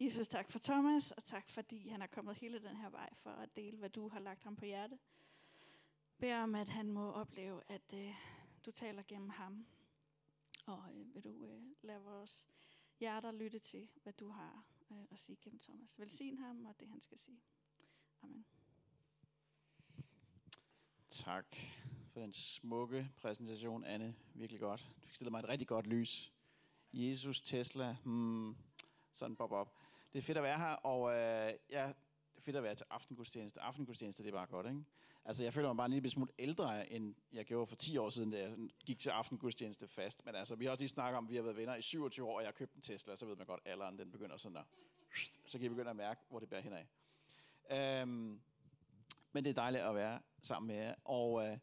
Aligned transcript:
Jesus, 0.00 0.28
tak 0.28 0.50
for 0.50 0.58
Thomas, 0.58 1.10
og 1.10 1.24
tak 1.24 1.48
fordi 1.48 1.88
han 1.88 2.02
er 2.02 2.06
kommet 2.06 2.36
hele 2.36 2.58
den 2.62 2.76
her 2.76 2.90
vej 2.90 3.14
for 3.14 3.30
at 3.30 3.56
dele, 3.56 3.76
hvad 3.76 3.90
du 3.90 4.08
har 4.08 4.20
lagt 4.20 4.44
ham 4.44 4.56
på 4.56 4.64
hjerte. 4.64 4.98
Bed 6.18 6.34
om, 6.34 6.54
at 6.54 6.68
han 6.68 6.90
må 6.90 7.12
opleve, 7.12 7.62
at 7.68 7.94
øh, 7.94 8.14
du 8.66 8.70
taler 8.70 9.02
gennem 9.08 9.30
ham. 9.30 9.66
Og 10.66 10.84
øh, 10.94 11.14
vil 11.14 11.24
du 11.24 11.46
øh, 11.46 11.62
lade 11.82 12.02
vores 12.02 12.48
hjerter 13.00 13.32
lytte 13.32 13.58
til, 13.58 13.88
hvad 14.02 14.12
du 14.12 14.30
har 14.30 14.64
øh, 14.90 15.04
at 15.10 15.18
sige 15.18 15.38
gennem 15.42 15.58
Thomas. 15.58 15.98
Velsign 15.98 16.38
ham 16.38 16.64
og 16.66 16.80
det, 16.80 16.88
han 16.88 17.00
skal 17.00 17.18
sige. 17.18 17.40
Amen. 18.22 18.44
Tak 21.08 21.56
for 22.12 22.20
den 22.20 22.32
smukke 22.32 23.10
præsentation, 23.16 23.84
Anne. 23.84 24.14
Virkelig 24.34 24.60
godt. 24.60 24.88
Du 25.02 25.06
fik 25.06 25.14
stillet 25.14 25.32
mig 25.32 25.38
et 25.38 25.48
rigtig 25.48 25.68
godt 25.68 25.86
lys. 25.86 26.32
Jesus, 26.92 27.42
Tesla, 27.42 27.96
hmm, 28.04 28.56
sådan 29.12 29.36
pop 29.36 29.52
op. 29.52 29.87
Det 30.12 30.18
er 30.18 30.22
fedt 30.22 30.38
at 30.38 30.44
være 30.44 30.58
her, 30.58 30.72
og 30.72 31.10
øh, 31.10 31.52
ja, 31.70 31.86
det 31.86 32.36
er 32.36 32.40
fedt 32.40 32.56
at 32.56 32.62
være 32.62 32.74
til 32.74 32.86
aftengudstjeneste. 32.90 33.60
Aftengudstjeneste, 33.60 34.22
det 34.22 34.28
er 34.28 34.32
bare 34.32 34.46
godt, 34.46 34.66
ikke? 34.66 34.84
Altså, 35.24 35.42
jeg 35.44 35.54
føler 35.54 35.68
mig 35.68 35.76
bare 35.76 35.86
en 35.86 35.92
lille 35.92 36.10
smule 36.10 36.32
ældre, 36.38 36.92
end 36.92 37.14
jeg 37.32 37.44
gjorde 37.44 37.66
for 37.66 37.76
10 37.76 37.96
år 37.96 38.10
siden, 38.10 38.30
da 38.30 38.40
jeg 38.40 38.56
gik 38.86 38.98
til 38.98 39.10
aftengudstjeneste 39.10 39.88
fast. 39.88 40.24
Men 40.24 40.34
altså, 40.34 40.54
vi 40.54 40.64
har 40.64 40.70
også 40.70 40.82
lige 40.82 40.88
snakket 40.88 41.18
om, 41.18 41.24
at 41.24 41.30
vi 41.30 41.36
har 41.36 41.42
været 41.42 41.56
venner 41.56 41.74
i 41.74 41.82
27 41.82 42.26
år, 42.26 42.36
og 42.36 42.42
jeg 42.42 42.46
har 42.46 42.52
købt 42.52 42.74
en 42.74 42.80
Tesla, 42.82 43.16
så 43.16 43.26
ved 43.26 43.36
man 43.36 43.46
godt, 43.46 43.60
at 43.64 43.72
alderen 43.72 43.98
den 43.98 44.10
begynder 44.10 44.36
sådan 44.36 44.56
at... 44.56 44.64
Så 45.46 45.58
kan 45.58 45.64
I 45.64 45.68
begynde 45.68 45.90
at 45.90 45.96
mærke, 45.96 46.20
hvor 46.28 46.38
det 46.38 46.48
bærer 46.48 46.60
henad. 46.62 46.84
Øhm, 47.70 48.40
men 49.32 49.44
det 49.44 49.50
er 49.50 49.54
dejligt 49.54 49.82
at 49.82 49.94
være 49.94 50.20
sammen 50.42 50.66
med 50.66 50.76
jer. 50.76 50.94
Og 51.04 51.46
øh, 51.46 51.58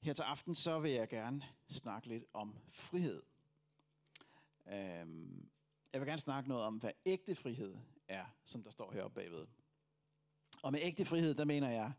her 0.00 0.12
til 0.12 0.22
aften, 0.22 0.54
så 0.54 0.78
vil 0.78 0.90
jeg 0.90 1.08
gerne 1.08 1.42
snakke 1.68 2.08
lidt 2.08 2.24
om 2.32 2.56
frihed. 2.70 3.22
Øhm, 4.72 5.48
jeg 5.92 6.00
vil 6.00 6.08
gerne 6.08 6.20
snakke 6.20 6.48
noget 6.48 6.64
om, 6.64 6.76
hvad 6.76 6.90
ægte 7.06 7.34
frihed 7.34 7.76
er, 8.08 8.24
som 8.44 8.62
der 8.62 8.70
står 8.70 8.92
heroppe 8.92 9.20
bagved. 9.20 9.46
Og 10.62 10.72
med 10.72 10.80
ægte 10.82 11.04
frihed, 11.04 11.34
der 11.34 11.44
mener 11.44 11.70
jeg 11.70 11.92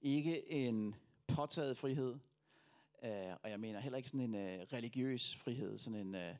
ikke 0.00 0.52
en 0.52 0.94
påtaget 1.26 1.76
frihed, 1.76 2.18
øh, 3.04 3.32
og 3.42 3.50
jeg 3.50 3.60
mener 3.60 3.80
heller 3.80 3.96
ikke 3.96 4.08
sådan 4.08 4.34
en 4.34 4.34
øh, 4.34 4.66
religiøs 4.72 5.36
frihed, 5.36 5.78
sådan 5.78 6.06
en 6.06 6.14
øh, 6.14 6.34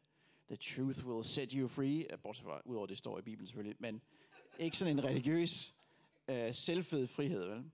the 0.48 0.56
truth 0.56 1.06
will 1.06 1.24
set 1.24 1.52
you 1.52 1.68
free, 1.68 2.12
øh, 2.12 2.18
bortset 2.18 2.44
fra, 2.44 2.60
udover 2.64 2.86
det 2.86 2.98
står 2.98 3.18
i 3.18 3.22
Bibelen 3.22 3.46
selvfølgelig, 3.46 3.76
men 3.78 4.02
ikke 4.58 4.78
sådan 4.78 4.98
en 4.98 5.04
religiøs, 5.04 5.74
øh, 6.28 6.54
selvfed 6.54 7.06
frihed, 7.06 7.44
vel? 7.44 7.70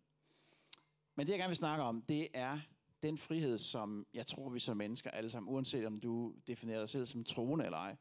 Men 1.15 1.27
det, 1.27 1.33
jeg 1.33 1.39
gerne 1.39 1.51
vil 1.51 1.57
snakke 1.57 1.85
om, 1.85 2.03
det 2.03 2.29
er 2.35 2.61
den 3.03 3.19
frihed, 3.19 3.59
som 3.59 4.07
jeg 4.15 4.27
tror, 4.27 4.49
vi 4.49 4.59
som 4.59 4.77
mennesker 4.77 5.11
alle 5.11 5.31
sammen, 5.31 5.53
uanset 5.53 5.87
om 5.87 6.01
du 6.01 6.35
definerer 6.47 6.79
dig 6.79 6.89
selv 6.89 7.07
som 7.07 7.25
troende 7.25 7.65
eller 7.65 7.79
ej, 7.79 7.97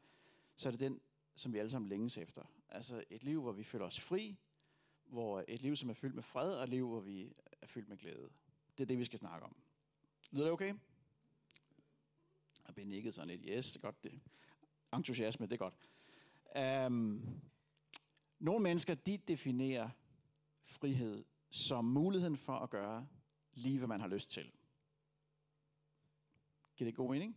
så 0.56 0.68
er 0.68 0.70
det 0.70 0.80
den, 0.80 1.00
som 1.36 1.52
vi 1.52 1.58
alle 1.58 1.70
sammen 1.70 1.88
længes 1.88 2.18
efter. 2.18 2.44
Altså 2.68 3.04
et 3.10 3.24
liv, 3.24 3.42
hvor 3.42 3.52
vi 3.52 3.64
føler 3.64 3.86
os 3.86 4.00
fri, 4.00 4.38
hvor 5.04 5.44
et 5.48 5.62
liv, 5.62 5.76
som 5.76 5.90
er 5.90 5.94
fyldt 5.94 6.14
med 6.14 6.22
fred, 6.22 6.54
og 6.54 6.62
et 6.62 6.68
liv, 6.68 6.88
hvor 6.88 7.00
vi 7.00 7.32
er 7.62 7.66
fyldt 7.66 7.88
med 7.88 7.96
glæde. 7.96 8.30
Det 8.78 8.84
er 8.84 8.86
det, 8.86 8.98
vi 8.98 9.04
skal 9.04 9.18
snakke 9.18 9.46
om. 9.46 9.56
Lyder 10.30 10.44
det 10.44 10.52
okay? 10.52 10.74
Og 12.64 12.74
bliver 12.74 12.88
nikket 12.88 13.14
sådan 13.14 13.28
lidt. 13.28 13.42
Yes, 13.44 13.66
det 13.66 13.76
er 13.76 13.80
godt. 13.80 14.04
Det. 14.04 14.20
Entusiasme, 14.94 15.46
det 15.46 15.52
er 15.52 15.70
godt. 15.70 15.74
Um, 16.86 17.40
nogle 18.38 18.62
mennesker, 18.62 18.94
de 18.94 19.18
definerer 19.28 19.90
frihed 20.62 21.24
som 21.50 21.84
muligheden 21.84 22.36
for 22.36 22.58
at 22.58 22.70
gøre 22.70 23.06
lige, 23.54 23.78
hvad 23.78 23.88
man 23.88 24.00
har 24.00 24.08
lyst 24.08 24.30
til. 24.30 24.52
Giver 26.76 26.88
det 26.90 26.96
god 26.96 27.10
mening? 27.10 27.36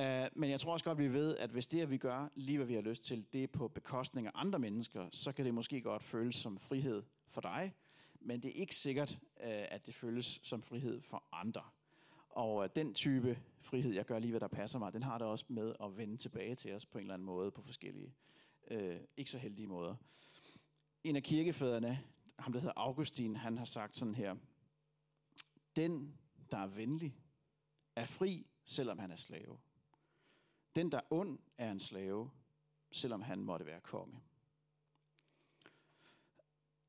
Uh, 0.00 0.26
men 0.32 0.50
jeg 0.50 0.60
tror 0.60 0.72
også 0.72 0.84
godt, 0.84 0.98
vi 0.98 1.12
ved, 1.12 1.36
at 1.36 1.50
hvis 1.50 1.66
det, 1.66 1.80
at 1.80 1.90
vi 1.90 1.98
gør 1.98 2.28
lige, 2.34 2.58
hvad 2.58 2.66
vi 2.66 2.74
har 2.74 2.82
lyst 2.82 3.04
til, 3.04 3.26
det 3.32 3.42
er 3.42 3.46
på 3.46 3.68
bekostning 3.68 4.26
af 4.26 4.30
andre 4.34 4.58
mennesker, 4.58 5.08
så 5.12 5.32
kan 5.32 5.44
det 5.44 5.54
måske 5.54 5.80
godt 5.80 6.02
føles 6.02 6.36
som 6.36 6.58
frihed 6.58 7.02
for 7.26 7.40
dig, 7.40 7.74
men 8.20 8.42
det 8.42 8.48
er 8.48 8.54
ikke 8.54 8.74
sikkert, 8.74 9.18
uh, 9.36 9.46
at 9.46 9.86
det 9.86 9.94
føles 9.94 10.40
som 10.42 10.62
frihed 10.62 11.00
for 11.00 11.24
andre. 11.32 11.62
Og 12.28 12.56
uh, 12.56 12.66
den 12.76 12.94
type 12.94 13.38
frihed, 13.60 13.94
jeg 13.94 14.06
gør 14.06 14.18
lige, 14.18 14.30
hvad 14.30 14.40
der 14.40 14.48
passer 14.48 14.78
mig, 14.78 14.92
den 14.92 15.02
har 15.02 15.18
det 15.18 15.26
også 15.26 15.44
med 15.48 15.74
at 15.82 15.96
vende 15.96 16.16
tilbage 16.16 16.54
til 16.54 16.74
os 16.74 16.86
på 16.86 16.98
en 16.98 17.02
eller 17.02 17.14
anden 17.14 17.26
måde, 17.26 17.50
på 17.50 17.62
forskellige, 17.62 18.14
øh, 18.70 19.00
ikke 19.16 19.30
så 19.30 19.38
heldige 19.38 19.66
måder. 19.66 19.94
En 21.04 21.16
af 21.16 21.22
kirkefædrene, 21.22 22.00
ham 22.38 22.52
der 22.52 22.60
hedder 22.60 22.74
Augustin, 22.76 23.36
han 23.36 23.58
har 23.58 23.64
sagt 23.64 23.96
sådan 23.96 24.14
her, 24.14 24.36
den, 25.76 26.18
der 26.50 26.58
er 26.58 26.66
venlig, 26.66 27.16
er 27.96 28.04
fri, 28.04 28.46
selvom 28.64 28.98
han 28.98 29.10
er 29.10 29.16
slave. 29.16 29.58
Den, 30.76 30.92
der 30.92 30.98
er 30.98 31.02
ond, 31.10 31.38
er 31.58 31.70
en 31.70 31.80
slave, 31.80 32.30
selvom 32.92 33.22
han 33.22 33.40
måtte 33.40 33.66
være 33.66 33.80
konge. 33.80 34.20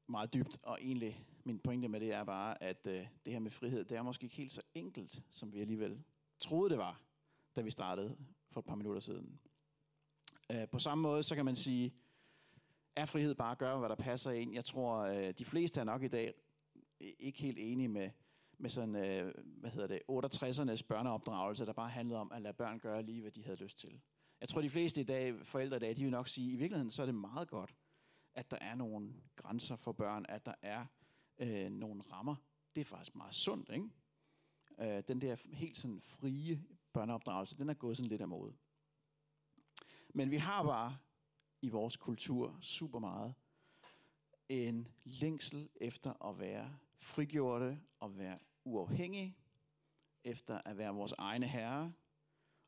Meget 0.07 0.33
dybt, 0.33 0.59
og 0.63 0.77
egentlig 0.81 1.25
min 1.43 1.59
pointe 1.59 1.87
med 1.87 1.99
det 1.99 2.13
er 2.13 2.23
bare, 2.23 2.63
at 2.63 2.87
øh, 2.87 3.07
det 3.25 3.33
her 3.33 3.39
med 3.39 3.51
frihed, 3.51 3.85
det 3.85 3.97
er 3.97 4.01
måske 4.01 4.23
ikke 4.23 4.35
helt 4.35 4.53
så 4.53 4.61
enkelt, 4.73 5.23
som 5.31 5.53
vi 5.53 5.61
alligevel 5.61 6.03
troede 6.39 6.69
det 6.69 6.77
var, 6.77 7.01
da 7.55 7.61
vi 7.61 7.71
startede 7.71 8.17
for 8.51 8.59
et 8.59 8.65
par 8.65 8.75
minutter 8.75 9.01
siden. 9.01 9.39
Øh, 10.49 10.67
på 10.67 10.79
samme 10.79 11.01
måde, 11.01 11.23
så 11.23 11.35
kan 11.35 11.45
man 11.45 11.55
sige, 11.55 11.93
er 12.95 13.05
frihed 13.05 13.35
bare 13.35 13.51
at 13.51 13.57
gøre, 13.57 13.79
hvad 13.79 13.89
der 13.89 13.95
passer 13.95 14.31
ind? 14.31 14.53
Jeg 14.53 14.65
tror, 14.65 14.97
øh, 14.97 15.33
de 15.37 15.45
fleste 15.45 15.79
er 15.79 15.83
nok 15.83 16.03
i 16.03 16.07
dag 16.07 16.33
ikke 16.99 17.39
helt 17.39 17.57
enige 17.59 17.87
med, 17.87 18.09
med 18.61 18.69
sådan, 18.69 18.95
øh, 18.95 19.33
hvad 19.45 19.71
hedder 19.71 19.87
det, 19.87 20.01
68'ernes 20.11 20.87
børneopdragelse, 20.87 21.65
der 21.65 21.73
bare 21.73 21.89
handlede 21.89 22.19
om 22.19 22.31
at 22.31 22.41
lade 22.41 22.53
børn 22.53 22.79
gøre 22.79 23.03
lige, 23.03 23.21
hvad 23.21 23.31
de 23.31 23.43
havde 23.43 23.57
lyst 23.57 23.77
til. 23.77 24.01
Jeg 24.41 24.49
tror, 24.49 24.61
de 24.61 24.69
fleste 24.69 25.01
i 25.01 25.03
dag, 25.03 25.45
forældre 25.45 25.77
i 25.77 25.79
dag, 25.79 25.97
de 25.97 26.03
vil 26.03 26.11
nok 26.11 26.27
sige, 26.27 26.47
at 26.47 26.53
i 26.53 26.55
virkeligheden 26.55 26.91
så 26.91 27.01
er 27.01 27.05
det 27.05 27.15
meget 27.15 27.47
godt, 27.47 27.75
at 28.33 28.51
der 28.51 28.57
er 28.61 28.75
nogle 28.75 29.13
grænser 29.35 29.75
for 29.75 29.91
børn, 29.91 30.25
at 30.29 30.45
der 30.45 30.53
er 30.61 30.85
øh, 31.39 31.71
nogle 31.71 32.01
rammer. 32.01 32.35
Det 32.75 32.81
er 32.81 32.85
faktisk 32.85 33.15
meget 33.15 33.35
sundt, 33.35 33.69
ikke? 33.69 33.89
Øh, 34.79 35.03
den 35.07 35.21
der 35.21 35.35
helt 35.53 35.77
sådan 35.77 36.01
frie 36.01 36.63
børneopdragelse, 36.93 37.57
den 37.57 37.69
er 37.69 37.73
gået 37.73 37.97
sådan 37.97 38.09
lidt 38.09 38.21
af 38.21 38.27
mode. 38.27 38.53
Men 40.13 40.31
vi 40.31 40.37
har 40.37 40.63
bare 40.63 40.97
i 41.61 41.69
vores 41.69 41.97
kultur 41.97 42.57
super 42.61 42.99
meget 42.99 43.33
en 44.49 44.87
længsel 45.03 45.69
efter 45.75 46.25
at 46.25 46.39
være 46.39 46.77
frigjorte 46.99 47.79
og 47.99 48.17
være 48.17 48.37
uafhængige, 48.63 49.37
efter 50.23 50.61
at 50.65 50.77
være 50.77 50.93
vores 50.93 51.13
egne 51.17 51.47
herre, 51.47 51.93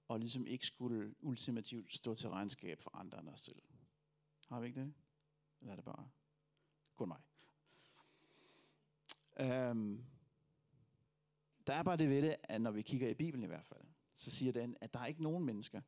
og 0.07 0.19
ligesom 0.19 0.47
ikke 0.47 0.65
skulle 0.65 1.15
ultimativt 1.19 1.93
stå 1.93 2.15
til 2.15 2.29
regnskab 2.29 2.79
for 2.79 2.95
andre 2.95 3.19
end 3.19 3.29
os 3.29 3.41
selv. 3.41 3.61
Har 4.49 4.59
vi 4.59 4.67
ikke 4.67 4.81
det? 4.81 4.93
Eller 5.59 5.71
er 5.71 5.75
det 5.75 5.85
bare 5.85 6.09
kun 6.95 7.07
mig? 7.07 7.19
Øhm, 9.39 10.05
der 11.67 11.73
er 11.73 11.83
bare 11.83 11.97
det 11.97 12.09
ved 12.09 12.21
det, 12.21 12.35
at 12.43 12.61
når 12.61 12.71
vi 12.71 12.81
kigger 12.81 13.09
i 13.09 13.13
Bibelen 13.13 13.43
i 13.43 13.47
hvert 13.47 13.65
fald, 13.65 13.83
så 14.15 14.31
siger 14.31 14.51
den, 14.51 14.77
at 14.81 14.93
der 14.93 14.99
er 14.99 15.05
ikke 15.05 15.23
nogen 15.23 15.45
mennesker, 15.45 15.81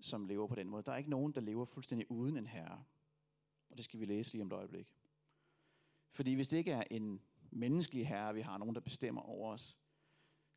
som 0.00 0.26
lever 0.26 0.46
på 0.46 0.54
den 0.54 0.68
måde. 0.68 0.82
Der 0.82 0.92
er 0.92 0.96
ikke 0.96 1.10
nogen, 1.10 1.32
der 1.32 1.40
lever 1.40 1.64
fuldstændig 1.64 2.10
uden 2.10 2.36
en 2.36 2.46
herre. 2.46 2.84
Og 3.70 3.76
det 3.76 3.84
skal 3.84 4.00
vi 4.00 4.04
læse 4.04 4.32
lige 4.32 4.42
om 4.42 4.46
et 4.46 4.52
øjeblik. 4.52 4.94
Fordi 6.10 6.34
hvis 6.34 6.48
det 6.48 6.58
ikke 6.58 6.72
er 6.72 6.84
en 6.90 7.22
menneskelige 7.52 8.04
herre, 8.04 8.34
vi 8.34 8.40
har 8.40 8.58
nogen, 8.58 8.74
der 8.74 8.80
bestemmer 8.80 9.22
over 9.22 9.52
os, 9.52 9.78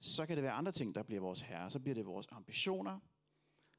så 0.02 0.26
kan 0.26 0.38
det 0.38 0.44
være 0.44 0.52
andre 0.52 0.72
ting, 0.72 0.96
der 0.96 1.04
bliver 1.04 1.22
vores 1.22 1.42
herre. 1.42 1.70
Så 1.70 1.80
bliver 1.80 1.96
det 1.96 2.06
vores 2.06 2.28
ambitioner, 2.32 3.00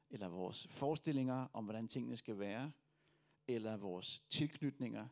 eller 0.09 0.27
vores 0.27 0.67
forestillinger 0.67 1.47
om, 1.53 1.63
hvordan 1.63 1.87
tingene 1.87 2.17
skal 2.17 2.39
være, 2.39 2.71
eller 3.47 3.77
vores 3.77 4.23
tilknytninger 4.29 5.07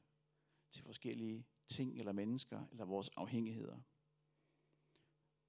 til 0.72 0.84
forskellige 0.84 1.46
ting 1.68 1.98
eller 1.98 2.12
mennesker, 2.12 2.66
eller 2.72 2.86
vores 2.86 3.10
afhængigheder. 3.10 3.78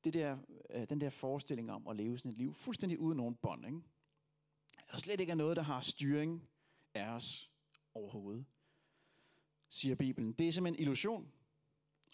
Det 0.05 0.15
der, 0.15 0.39
øh, 0.71 0.89
den 0.89 1.01
der 1.01 1.11
forestilling 1.11 1.73
om 1.73 1.89
at 1.89 1.97
leve 1.97 2.19
sådan 2.19 2.33
et 2.33 2.39
liv 2.39 2.55
fuldstændig 2.55 2.99
uden 2.99 3.17
nogen 3.17 3.35
bånd, 3.35 3.67
ikke? 3.67 3.81
der 4.91 4.97
slet 4.97 5.21
ikke 5.21 5.31
er 5.31 5.37
noget, 5.37 5.57
der 5.57 5.63
har 5.63 5.81
styring 5.81 6.49
af 6.95 7.09
os 7.09 7.51
overhovedet, 7.95 8.45
siger 9.69 9.95
Bibelen. 9.95 10.33
Det 10.33 10.49
er 10.49 10.53
simpelthen 10.53 10.81
en 10.81 10.83
illusion. 10.83 11.33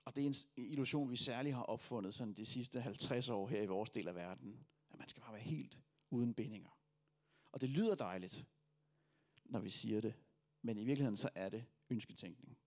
Og 0.04 0.16
det 0.16 0.22
er 0.22 0.28
en 0.28 0.34
illusion, 0.56 1.10
vi 1.10 1.16
særligt 1.16 1.54
har 1.54 1.62
opfundet 1.62 2.14
sådan 2.14 2.34
de 2.34 2.46
sidste 2.46 2.80
50 2.80 3.28
år 3.28 3.48
her 3.48 3.62
i 3.62 3.66
vores 3.66 3.90
del 3.90 4.08
af 4.08 4.14
verden. 4.14 4.66
At 4.90 4.98
man 4.98 5.08
skal 5.08 5.22
bare 5.22 5.32
være 5.32 5.42
helt 5.42 5.78
uden 6.10 6.34
bindinger. 6.34 6.78
Og 7.52 7.60
det 7.60 7.68
lyder 7.68 7.94
dejligt, 7.94 8.46
når 9.44 9.60
vi 9.60 9.70
siger 9.70 10.00
det. 10.00 10.14
Men 10.62 10.78
i 10.78 10.84
virkeligheden 10.84 11.16
så 11.16 11.30
er 11.34 11.48
det 11.48 11.64
ønsketænkning. 11.90 12.58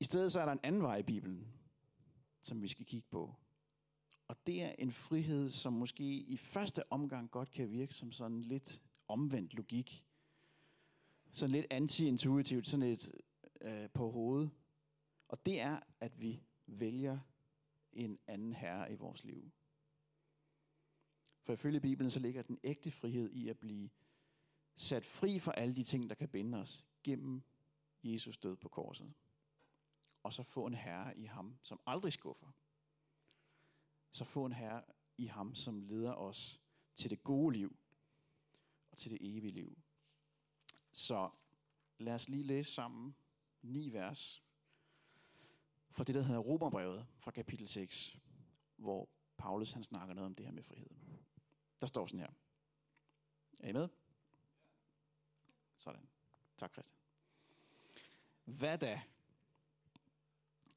I 0.00 0.04
stedet 0.04 0.32
så 0.32 0.40
er 0.40 0.44
der 0.44 0.52
en 0.52 0.60
anden 0.62 0.82
vej 0.82 0.96
i 0.96 1.02
Bibelen, 1.02 1.52
som 2.42 2.62
vi 2.62 2.68
skal 2.68 2.86
kigge 2.86 3.08
på. 3.10 3.34
Og 4.28 4.46
det 4.46 4.62
er 4.62 4.74
en 4.78 4.92
frihed, 4.92 5.50
som 5.50 5.72
måske 5.72 6.04
i 6.04 6.36
første 6.36 6.92
omgang 6.92 7.30
godt 7.30 7.50
kan 7.50 7.70
virke 7.70 7.94
som 7.94 8.12
sådan 8.12 8.40
lidt 8.40 8.82
omvendt 9.08 9.54
logik. 9.54 10.04
Sådan 11.32 11.52
lidt 11.52 11.66
anti-intuitivt, 11.70 12.68
sådan 12.68 12.88
lidt 12.88 13.08
øh, 13.60 13.90
på 13.90 14.10
hovedet. 14.10 14.50
Og 15.28 15.46
det 15.46 15.60
er, 15.60 15.80
at 16.00 16.20
vi 16.20 16.42
vælger 16.66 17.18
en 17.92 18.18
anden 18.26 18.52
herre 18.52 18.92
i 18.92 18.94
vores 18.94 19.24
liv. 19.24 19.50
For 21.42 21.52
ifølge 21.52 21.80
Bibelen 21.80 22.10
så 22.10 22.20
ligger 22.20 22.42
den 22.42 22.58
ægte 22.64 22.90
frihed 22.90 23.30
i 23.30 23.48
at 23.48 23.58
blive 23.58 23.90
sat 24.74 25.04
fri 25.04 25.38
for 25.38 25.52
alle 25.52 25.76
de 25.76 25.82
ting, 25.82 26.08
der 26.08 26.14
kan 26.14 26.28
binde 26.28 26.58
os, 26.58 26.84
gennem 27.04 27.42
Jesus 28.02 28.38
død 28.38 28.56
på 28.56 28.68
korset. 28.68 29.14
Og 30.22 30.32
så 30.32 30.42
få 30.42 30.66
en 30.66 30.74
herre 30.74 31.18
i 31.18 31.24
ham, 31.24 31.58
som 31.62 31.80
aldrig 31.86 32.12
skuffer. 32.12 32.52
Så 34.10 34.24
få 34.24 34.46
en 34.46 34.52
herre 34.52 34.82
i 35.16 35.26
ham, 35.26 35.54
som 35.54 35.82
leder 35.82 36.14
os 36.14 36.60
til 36.94 37.10
det 37.10 37.24
gode 37.24 37.52
liv 37.52 37.76
og 38.90 38.96
til 38.96 39.10
det 39.10 39.18
evige 39.20 39.52
liv. 39.52 39.78
Så 40.92 41.30
lad 41.98 42.14
os 42.14 42.28
lige 42.28 42.42
læse 42.42 42.72
sammen 42.72 43.16
ni 43.62 43.92
vers 43.92 44.47
fra 45.98 46.04
det, 46.04 46.14
der 46.14 46.22
hedder 46.22 46.40
Romerbrevet 46.40 47.06
fra 47.18 47.30
kapitel 47.30 47.68
6, 47.68 48.18
hvor 48.76 49.08
Paulus 49.36 49.72
han 49.72 49.84
snakker 49.84 50.14
noget 50.14 50.26
om 50.26 50.34
det 50.34 50.46
her 50.46 50.52
med 50.52 50.62
frihed. 50.62 50.90
Der 51.80 51.86
står 51.86 52.06
sådan 52.06 52.20
her. 52.20 52.32
Er 53.62 53.68
I 53.68 53.72
med? 53.72 53.88
Sådan. 55.76 56.08
Tak, 56.56 56.72
Christian. 56.72 56.94
Hvad 58.44 58.78
da? 58.78 59.02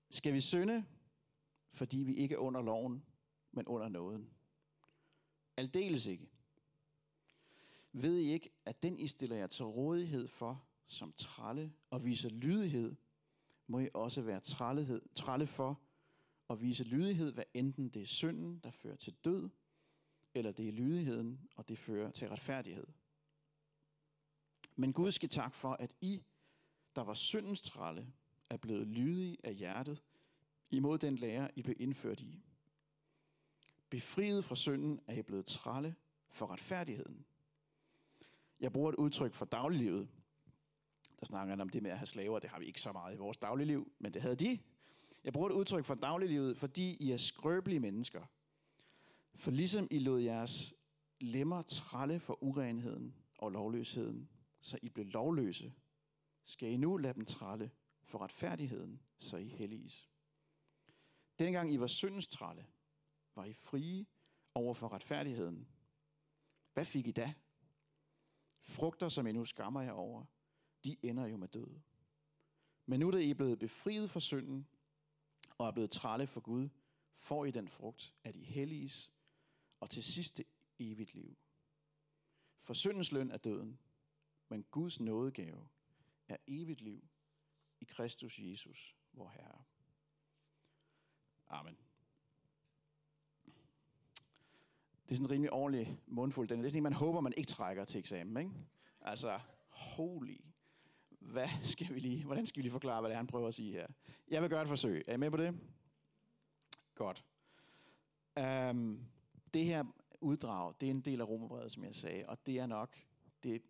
Skal 0.09 0.33
vi 0.33 0.41
synde, 0.41 0.85
fordi 1.71 1.97
vi 1.97 2.15
ikke 2.15 2.35
er 2.35 2.39
under 2.39 2.61
loven, 2.61 3.05
men 3.51 3.67
under 3.67 3.89
nåden? 3.89 4.29
Aldeles 5.57 6.05
ikke. 6.05 6.29
Ved 7.91 8.17
I 8.17 8.31
ikke, 8.31 8.49
at 8.65 8.83
den 8.83 8.99
I 8.99 9.07
stiller 9.07 9.35
jer 9.35 9.47
til 9.47 9.65
rådighed 9.65 10.27
for 10.27 10.65
som 10.87 11.13
tralle 11.13 11.73
og 11.89 12.05
viser 12.05 12.29
lydighed, 12.29 12.95
må 13.71 13.79
I 13.79 13.89
også 13.93 14.21
være 14.21 14.39
trællehed, 14.39 15.01
tralle 15.15 15.47
for 15.47 15.81
og 16.47 16.61
vise 16.61 16.83
lydighed, 16.83 17.33
hvad 17.33 17.43
enten 17.53 17.89
det 17.89 18.01
er 18.01 18.05
synden, 18.05 18.59
der 18.63 18.71
fører 18.71 18.95
til 18.95 19.13
død, 19.13 19.49
eller 20.33 20.51
det 20.51 20.67
er 20.67 20.71
lydigheden, 20.71 21.49
og 21.55 21.69
det 21.69 21.77
fører 21.77 22.11
til 22.11 22.29
retfærdighed. 22.29 22.87
Men 24.75 24.93
Gud 24.93 25.11
skal 25.11 25.29
tak 25.29 25.53
for, 25.53 25.73
at 25.73 25.91
I, 26.01 26.23
der 26.95 27.01
var 27.01 27.13
syndens 27.13 27.61
tralle, 27.61 28.13
er 28.49 28.57
blevet 28.57 28.87
lydige 28.87 29.37
af 29.43 29.55
hjertet 29.55 30.03
imod 30.69 30.97
den 30.97 31.15
lære, 31.15 31.49
I 31.55 31.61
blev 31.61 31.75
indført 31.79 32.21
i. 32.21 32.43
Befriet 33.89 34.45
fra 34.45 34.55
synden 34.55 34.99
er 35.07 35.13
I 35.13 35.21
blevet 35.21 35.45
tralle 35.45 35.95
for 36.29 36.51
retfærdigheden. 36.51 37.25
Jeg 38.59 38.73
bruger 38.73 38.89
et 38.89 38.95
udtryk 38.95 39.33
fra 39.33 39.45
dagliglivet. 39.45 40.09
Der 41.21 41.25
snakker 41.25 41.51
han 41.51 41.61
om 41.61 41.69
det 41.69 41.83
med 41.83 41.91
at 41.91 41.97
have 41.97 42.05
slaver. 42.05 42.39
Det 42.39 42.49
har 42.49 42.59
vi 42.59 42.65
ikke 42.65 42.81
så 42.81 42.91
meget 42.91 43.15
i 43.15 43.17
vores 43.17 43.37
dagligliv, 43.37 43.91
men 43.99 44.13
det 44.13 44.21
havde 44.21 44.35
de. 44.35 44.59
Jeg 45.23 45.33
bruger 45.33 45.49
et 45.49 45.53
udtryk 45.53 45.85
for 45.85 45.95
dagliglivet, 45.95 46.57
fordi 46.57 46.97
I 46.99 47.11
er 47.11 47.17
skrøbelige 47.17 47.79
mennesker. 47.79 48.25
For 49.35 49.51
ligesom 49.51 49.87
I 49.91 49.99
lod 49.99 50.19
jeres 50.19 50.73
lemmer 51.19 51.61
tralle 51.61 52.19
for 52.19 52.43
urenheden 52.43 53.15
og 53.37 53.51
lovløsheden, 53.51 54.29
så 54.59 54.79
I 54.81 54.89
blev 54.89 55.05
lovløse, 55.05 55.73
skal 56.45 56.69
I 56.69 56.77
nu 56.77 56.97
lade 56.97 57.13
dem 57.13 57.25
tralle 57.25 57.71
for 58.03 58.19
retfærdigheden, 58.19 59.01
så 59.19 59.37
I 59.37 59.47
helliges. 59.47 60.09
Dengang 61.39 61.73
I 61.73 61.79
var 61.79 61.87
syndens 61.87 62.27
tralle, 62.27 62.65
var 63.35 63.45
I 63.45 63.53
frie 63.53 64.05
over 64.55 64.73
for 64.73 64.93
retfærdigheden. 64.93 65.67
Hvad 66.73 66.85
fik 66.85 67.07
I 67.07 67.11
da? 67.11 67.33
Frugter, 68.61 69.09
som 69.09 69.27
I 69.27 69.31
nu 69.31 69.45
skammer 69.45 69.81
jer 69.81 69.91
over, 69.91 70.25
de 70.85 70.97
ender 71.03 71.25
jo 71.25 71.37
med 71.37 71.47
død. 71.47 71.79
Men 72.85 72.99
nu 72.99 73.11
da 73.11 73.17
I 73.17 73.29
er 73.29 73.35
blevet 73.35 73.59
befriet 73.59 74.09
fra 74.09 74.19
synden 74.19 74.67
og 75.57 75.67
er 75.67 75.71
blevet 75.71 75.91
trælle 75.91 76.27
for 76.27 76.41
Gud, 76.41 76.69
får 77.13 77.45
I 77.45 77.51
den 77.51 77.67
frugt, 77.67 78.13
at 78.23 78.35
I 78.35 78.43
helliges, 78.43 79.11
og 79.79 79.89
til 79.89 80.03
sidste 80.03 80.45
evigt 80.79 81.13
liv. 81.13 81.37
For 82.59 82.73
syndens 82.73 83.11
løn 83.11 83.31
er 83.31 83.37
døden, 83.37 83.79
men 84.49 84.65
Guds 84.71 84.99
nådegave 84.99 85.67
er 86.27 86.37
evigt 86.47 86.81
liv 86.81 87.07
i 87.81 87.85
Kristus 87.85 88.39
Jesus, 88.39 88.95
vor 89.13 89.29
Herre. 89.29 89.63
Amen. 91.47 91.77
Det 95.03 95.11
er 95.11 95.15
sådan 95.15 95.25
en 95.25 95.31
rimelig 95.31 95.53
ordentlig 95.53 95.99
mundfuld. 96.07 96.47
Det 96.47 96.59
er 96.59 96.63
sådan 96.63 96.77
en, 96.77 96.83
man 96.83 96.93
håber, 96.93 97.21
man 97.21 97.33
ikke 97.37 97.47
trækker 97.47 97.85
til 97.85 97.99
eksamen. 97.99 98.37
Ikke? 98.37 98.51
Altså, 99.01 99.39
holy. 99.69 100.37
Hvad 101.21 101.47
skal 101.63 101.93
vi 101.93 101.99
lige, 101.99 102.25
hvordan 102.25 102.47
skal 102.47 102.57
vi 102.57 102.61
lige 102.61 102.71
forklare, 102.71 103.01
hvad 103.01 103.09
det 103.09 103.13
er, 103.13 103.17
han 103.17 103.27
prøver 103.27 103.47
at 103.47 103.53
sige 103.53 103.71
her? 103.71 103.87
Jeg 104.27 104.41
vil 104.41 104.49
gøre 104.49 104.61
et 104.61 104.67
forsøg. 104.67 105.03
Er 105.07 105.13
I 105.13 105.17
med 105.17 105.31
på 105.31 105.37
det? 105.37 105.59
Godt. 106.95 107.25
Um, 108.69 109.05
det 109.53 109.65
her 109.65 109.83
uddrag, 110.21 110.73
det 110.81 110.87
er 110.87 110.91
en 110.91 111.01
del 111.01 111.21
af 111.21 111.29
Romerbrevet, 111.29 111.71
som 111.71 111.83
jeg 111.83 111.95
sagde, 111.95 112.25
og 112.27 112.45
det 112.45 112.59
er 112.59 112.65
nok 112.65 112.97
det 113.43 113.61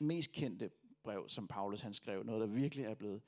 mest 0.00 0.32
kendte 0.32 0.70
brev, 1.02 1.28
som 1.28 1.48
Paulus 1.48 1.80
han 1.80 1.94
skrev. 1.94 2.24
Noget, 2.24 2.40
der 2.40 2.46
virkelig 2.46 2.84
er 2.84 2.94
blevet 2.94 3.22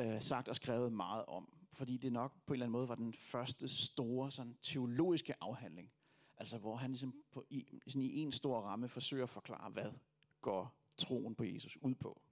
uh, 0.00 0.20
sagt 0.20 0.48
og 0.48 0.56
skrevet 0.56 0.92
meget 0.92 1.24
om. 1.26 1.52
Fordi 1.72 1.96
det 1.96 2.12
nok 2.12 2.32
på 2.46 2.52
en 2.52 2.54
eller 2.54 2.66
anden 2.66 2.72
måde 2.72 2.88
var 2.88 2.94
den 2.94 3.12
første 3.14 3.68
store 3.68 4.30
sådan, 4.30 4.56
teologiske 4.62 5.34
afhandling. 5.40 5.92
Altså 6.36 6.58
hvor 6.58 6.76
han 6.76 6.90
ligesom 6.90 7.14
på, 7.32 7.44
i, 7.50 7.80
sådan 7.86 8.02
i 8.02 8.22
en 8.22 8.32
stor 8.32 8.58
ramme 8.58 8.88
forsøger 8.88 9.22
at 9.22 9.30
forklare, 9.30 9.70
hvad 9.70 9.92
går 10.40 10.76
troen 10.96 11.34
på 11.34 11.44
Jesus 11.44 11.78
ud 11.80 11.94
på. 11.94 12.22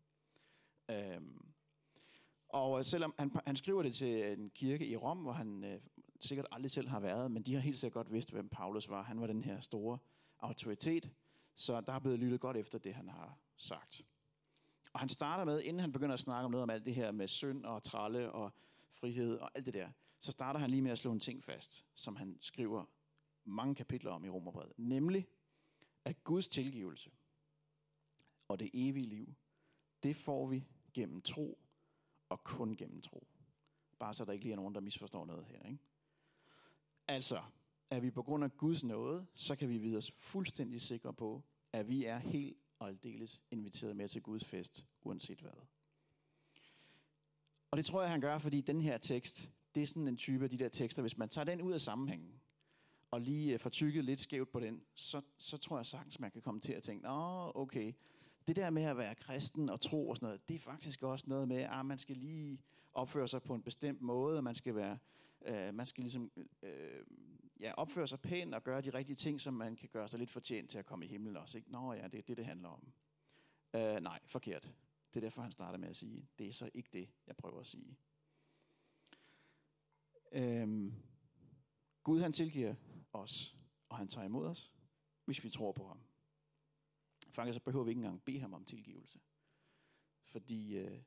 Øhm, 0.91 1.45
og 2.49 2.85
selvom 2.85 3.15
han, 3.19 3.33
han 3.47 3.57
skriver 3.57 3.83
det 3.83 3.95
til 3.95 4.33
en 4.39 4.51
kirke 4.51 4.87
i 4.87 4.97
Rom, 4.97 5.19
hvor 5.19 5.33
han 5.33 5.65
øh, 5.65 5.81
sikkert 6.21 6.47
aldrig 6.53 6.71
selv 6.71 6.89
har 6.89 7.01
været, 7.01 7.31
men 7.31 7.43
de 7.43 7.55
har 7.55 7.61
helt 7.61 7.79
sikkert 7.79 7.95
godt 7.95 8.13
vidst, 8.13 8.31
hvem 8.31 8.49
Paulus 8.49 8.89
var. 8.89 9.03
Han 9.03 9.21
var 9.21 9.27
den 9.27 9.43
her 9.43 9.61
store 9.61 9.99
autoritet, 10.39 11.11
så 11.55 11.81
der 11.81 11.93
er 11.93 11.99
blevet 11.99 12.19
lyttet 12.19 12.41
godt 12.41 12.57
efter 12.57 12.79
det, 12.79 12.95
han 12.95 13.09
har 13.09 13.39
sagt. 13.57 14.05
Og 14.93 15.01
han 15.01 15.09
starter 15.09 15.45
med, 15.45 15.61
inden 15.61 15.81
han 15.81 15.93
begynder 15.93 16.15
at 16.15 16.21
snakke 16.21 16.45
om 16.45 16.51
noget 16.51 16.63
om 16.63 16.71
alt 16.71 16.87
det 16.87 16.95
her 16.95 17.13
med 17.13 17.29
synd 17.29 17.65
og 17.65 17.83
tralle 17.83 18.33
og 18.33 18.53
frihed 18.91 19.39
og 19.39 19.51
alt 19.55 19.67
det 19.67 19.75
der, 19.75 19.91
så 20.19 20.33
starter 20.33 20.61
han 20.61 20.71
lige 20.71 20.83
med 20.83 20.91
at 20.91 20.99
slå 20.99 21.13
en 21.13 21.21
ting 21.21 21.45
fast, 21.45 21.85
som 21.95 22.17
han 22.17 22.39
skriver 22.41 22.85
mange 23.45 23.75
kapitler 23.75 24.11
om 24.11 24.25
i 24.25 24.29
Romerbrevet. 24.29 24.73
Nemlig, 24.77 25.29
at 26.05 26.25
Guds 26.25 26.49
tilgivelse 26.49 27.11
og 28.49 28.59
det 28.59 28.71
evige 28.75 29.07
liv, 29.07 29.35
det 30.03 30.17
får 30.17 30.47
vi 30.47 30.65
gennem 30.95 31.23
tro 31.23 31.59
og 32.29 32.45
kun 32.45 32.77
gennem 32.77 33.01
tro. 33.03 33.27
Bare 33.99 34.15
så 34.15 34.25
der 34.25 34.33
ikke 34.33 34.45
lige 34.45 34.53
er 34.53 34.57
nogen, 34.57 34.75
der 34.75 34.81
misforstår 34.81 35.27
noget 35.27 35.45
her. 35.45 35.63
Ikke? 35.63 35.79
Altså, 37.09 37.43
at 37.91 38.03
vi 38.03 38.11
på 38.11 38.23
grund 38.23 38.45
af 38.45 38.57
Guds 38.57 38.85
nåde, 38.85 39.27
så 39.35 39.57
kan 39.57 39.69
vi 39.69 39.79
vide 39.79 39.97
os 39.97 40.11
fuldstændig 40.11 40.83
sikre 40.83 41.15
på, 41.15 41.43
at 41.73 41.89
vi 41.89 42.05
er 42.05 42.19
helt 42.19 42.57
og 42.79 42.89
aldeles 42.89 43.43
inviteret 43.51 43.97
med 43.97 44.09
til 44.09 44.23
Guds 44.23 44.45
fest, 44.45 44.85
uanset 45.03 45.41
hvad. 45.41 45.51
Og 47.71 47.77
det 47.77 47.85
tror 47.87 48.03
jeg, 48.03 48.11
han 48.11 48.21
gør, 48.21 48.39
fordi 48.39 48.61
den 48.61 48.81
her 48.81 48.99
tekst, 48.99 49.51
det 49.75 49.83
er 49.83 49.87
sådan 49.87 50.09
en 50.09 50.17
type 50.17 50.45
af 50.45 50.51
de 50.51 50.59
der 50.59 50.69
tekster, 50.69 51.03
hvis 51.03 51.19
man 51.19 51.29
tager 51.29 51.45
den 51.45 51.63
ud 51.63 51.73
af 51.73 51.81
sammenhængen, 51.81 52.41
og 53.11 53.21
lige 53.21 53.53
øh, 53.53 53.61
får 53.61 53.71
tykket 53.71 54.05
lidt 54.05 54.21
skævt 54.21 54.51
på 54.51 54.61
den, 54.61 54.83
så, 54.95 55.21
så 55.39 55.57
tror 55.57 55.77
jeg 55.77 55.87
sagtens, 55.87 56.21
man 56.21 56.31
kan 56.31 56.43
komme 56.43 56.61
til 56.61 56.73
at 56.73 56.83
tænke, 56.83 57.09
åh, 57.09 57.49
okay, 57.49 57.93
det 58.47 58.57
der 58.57 58.71
med 58.71 58.83
at 58.83 58.97
være 58.97 59.15
kristen 59.15 59.69
og 59.69 59.81
tro 59.81 60.09
og 60.09 60.17
sådan 60.17 60.27
noget, 60.27 60.49
det 60.49 60.55
er 60.55 60.59
faktisk 60.59 61.03
også 61.03 61.25
noget 61.29 61.49
med, 61.49 61.57
at 61.57 61.87
man 61.87 61.99
skal 61.99 62.17
lige 62.17 62.61
opføre 62.93 63.29
sig 63.29 63.43
på 63.43 63.55
en 63.55 63.63
bestemt 63.63 64.01
måde, 64.01 64.37
og 64.37 64.45
man 64.45 64.55
skal 64.55 64.75
være, 64.75 64.99
øh, 65.47 65.75
man 65.75 65.87
skal 65.87 66.03
ligesom 66.03 66.33
øh, 66.63 67.07
ja, 67.61 67.73
opføre 67.77 68.09
sig 68.09 68.21
pænt 68.21 68.55
og 68.55 68.65
gøre 68.65 68.81
de 68.81 68.91
rigtige 68.91 69.17
ting, 69.17 69.41
som 69.41 69.55
man 69.55 69.77
kan 69.77 69.89
gøre 69.89 70.09
sig 70.09 70.19
lidt 70.19 70.31
fortjent 70.31 70.71
til 70.71 70.79
at 70.79 70.87
komme 70.87 71.05
i 71.05 71.09
himlen 71.09 71.37
også. 71.37 71.59
Ikke? 71.59 71.73
Nå 71.73 71.93
ja, 71.93 72.09
det 72.09 72.19
er 72.19 72.23
det, 72.23 72.37
det 72.37 72.47
handler 72.47 72.69
om. 72.69 72.93
Øh, 73.75 74.01
nej, 74.03 74.21
forkert. 74.27 74.71
Det 75.15 75.17
er 75.17 75.21
derfor, 75.21 75.43
han 75.43 75.53
starter 75.53 75.79
med 75.79 75.89
at 75.89 75.97
sige, 75.97 76.29
det 76.39 76.49
er 76.49 76.53
så 76.53 76.71
ikke 76.75 76.89
det, 76.93 77.09
jeg 77.27 77.37
prøver 77.37 77.61
at 77.61 77.67
sige. 77.67 77.97
Øh, 80.33 80.93
Gud 82.03 82.21
han 82.21 82.33
tilgiver 82.33 82.75
os, 83.13 83.57
og 83.89 83.97
han 83.97 84.09
tager 84.09 84.25
imod 84.25 84.47
os, 84.47 84.73
hvis 85.25 85.45
vi 85.45 85.51
tror 85.51 85.73
på 85.73 85.87
ham. 85.87 86.01
Faktisk 87.35 87.55
så 87.55 87.61
behøver 87.61 87.85
vi 87.85 87.91
ikke 87.91 87.99
engang 87.99 88.25
bede 88.25 88.41
ham 88.41 88.55
om 88.55 88.65
tilgivelse. 88.65 89.21
Fordi 90.25 90.77
øh, 90.77 91.03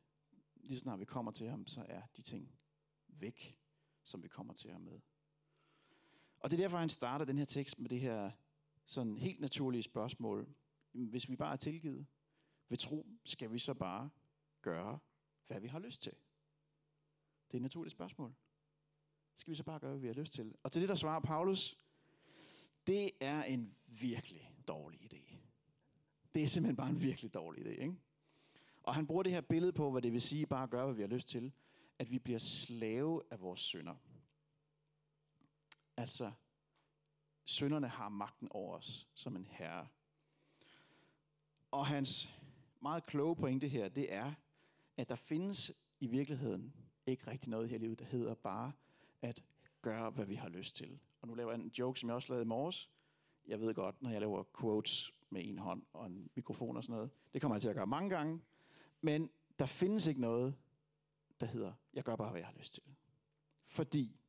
lige 0.56 0.80
snart 0.80 1.00
vi 1.00 1.06
kommer 1.06 1.32
til 1.32 1.50
ham, 1.50 1.68
så 1.68 1.86
er 1.90 2.02
de 2.18 2.22
ting 2.22 2.60
væk, 3.08 3.58
som 4.04 4.24
vi 4.24 4.28
kommer 4.28 4.54
til 4.54 4.72
ham 4.72 4.82
med. 4.82 5.00
Og 6.40 6.52
det 6.52 6.60
er 6.60 6.64
derfor, 6.64 6.78
han 6.78 6.90
starter 6.90 7.26
den 7.26 7.38
her 7.38 7.46
tekst 7.46 7.80
med 7.80 7.90
det 7.90 8.00
her 8.00 8.32
sådan 8.86 9.18
helt 9.18 9.40
naturlige 9.40 9.84
spørgsmål. 9.84 10.56
Hvis 10.92 11.30
vi 11.30 11.36
bare 11.36 11.54
er 11.54 11.58
tilgivet 11.58 12.08
ved 12.70 12.78
tro, 12.78 13.08
skal 13.24 13.52
vi 13.52 13.60
så 13.60 13.74
bare 13.74 14.10
gøre, 14.62 15.00
hvad 15.48 15.60
vi 15.60 15.68
har 15.68 15.80
lyst 15.80 16.02
til? 16.02 16.14
Det 17.48 17.54
er 17.54 17.58
et 17.58 17.62
naturligt 17.62 17.92
spørgsmål. 17.92 18.36
Skal 19.36 19.52
vi 19.52 19.56
så 19.56 19.64
bare 19.64 19.80
gøre, 19.80 19.92
hvad 19.92 20.00
vi 20.00 20.08
har 20.08 20.14
lyst 20.14 20.34
til? 20.34 20.56
Og 20.64 20.72
til 20.72 20.82
det, 20.82 20.90
der 20.90 20.96
svarer 20.96 21.20
Paulus, 21.20 21.78
det 22.88 23.12
er 23.20 23.44
en 23.44 23.76
virkelig 23.86 24.52
dårlig 24.68 25.14
idé. 25.14 25.47
Det 26.36 26.44
er 26.44 26.48
simpelthen 26.48 26.76
bare 26.76 26.90
en 26.90 27.02
virkelig 27.02 27.34
dårlig 27.34 27.66
idé. 27.66 27.70
Ikke? 27.70 27.96
Og 28.84 28.96
han 28.96 29.08
bruger 29.08 29.24
det 29.24 29.32
her 29.32 29.42
billede 29.42 29.74
på, 29.74 29.92
hvad 29.92 30.02
det 30.02 30.14
vil 30.14 30.22
sige 30.22 30.46
bare 30.46 30.64
at 30.64 30.70
gøre, 30.70 30.86
hvad 30.86 30.96
vi 30.96 31.02
har 31.02 31.10
lyst 31.10 31.28
til. 31.28 31.52
At 32.00 32.12
vi 32.12 32.20
bliver 32.20 32.40
slave 32.40 33.24
af 33.32 33.42
vores 33.42 33.60
synder. 33.60 33.96
Altså, 35.98 36.32
synderne 37.44 37.88
har 37.88 38.10
magten 38.10 38.48
over 38.52 38.78
os 38.78 39.08
som 39.14 39.36
en 39.36 39.48
herre. 39.52 39.88
Og 41.72 41.88
hans 41.88 42.40
meget 42.82 43.06
kloge 43.06 43.36
pointe 43.36 43.68
her, 43.68 43.90
det 43.90 44.14
er, 44.14 44.34
at 44.98 45.10
der 45.10 45.16
findes 45.16 45.72
i 46.00 46.08
virkeligheden 46.08 46.74
ikke 47.06 47.28
rigtig 47.28 47.50
noget 47.50 47.70
her 47.70 47.76
i 47.76 47.80
livet, 47.80 48.00
der 48.00 48.06
hedder 48.06 48.34
bare 48.34 48.72
at 49.22 49.44
gøre, 49.82 50.10
hvad 50.10 50.26
vi 50.26 50.36
har 50.36 50.50
lyst 50.50 50.76
til. 50.76 51.00
Og 51.22 51.28
nu 51.28 51.34
laver 51.34 51.52
jeg 51.52 51.62
en 51.62 51.72
joke, 51.80 52.00
som 52.00 52.10
jeg 52.10 52.16
også 52.16 52.30
lavede 52.30 52.44
i 52.44 52.48
morges. 52.48 52.90
Jeg 53.48 53.60
ved 53.62 53.74
godt, 53.74 54.02
når 54.02 54.10
jeg 54.10 54.22
laver 54.22 54.44
quotes 54.60 55.14
med 55.30 55.46
en 55.46 55.58
hånd 55.58 55.84
og 55.94 56.06
en 56.06 56.30
mikrofon 56.36 56.78
og 56.78 56.84
sådan 56.84 56.96
noget, 56.96 57.12
det 57.34 57.42
kommer 57.42 57.56
jeg 57.56 57.62
til 57.62 57.70
at 57.70 57.76
gøre 57.76 57.88
mange 57.88 58.10
gange. 58.10 58.42
Men 59.02 59.30
der 59.60 59.66
findes 59.66 60.08
ikke 60.08 60.22
noget, 60.22 60.56
der 61.40 61.46
hedder, 61.46 61.74
jeg 61.94 62.04
gør 62.04 62.16
bare, 62.16 62.32
hvad 62.32 62.42
jeg 62.42 62.48
har 62.48 62.58
lyst 62.58 62.74
til. 62.74 62.84
Fordi 63.64 64.20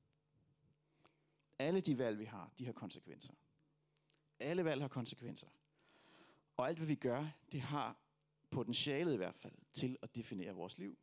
alle 1.59 1.81
de 1.81 1.99
valg, 1.99 2.19
vi 2.19 2.25
har, 2.25 2.53
de 2.59 2.67
har 2.67 2.73
konsekvenser. 2.73 3.35
Alle 4.41 4.65
valg 4.65 4.81
har 4.81 4.89
konsekvenser. 4.89 5.49
Og 6.57 6.69
alt, 6.69 6.79
hvad 6.79 6.87
vi 6.87 6.95
gør, 6.95 7.27
det 7.53 7.61
har 7.61 7.97
potentialet 8.51 9.15
i 9.15 9.17
hvert 9.17 9.35
fald 9.35 9.55
til 9.73 9.97
at 10.03 10.17
definere 10.17 10.53
vores 10.53 10.79
liv. 10.79 10.99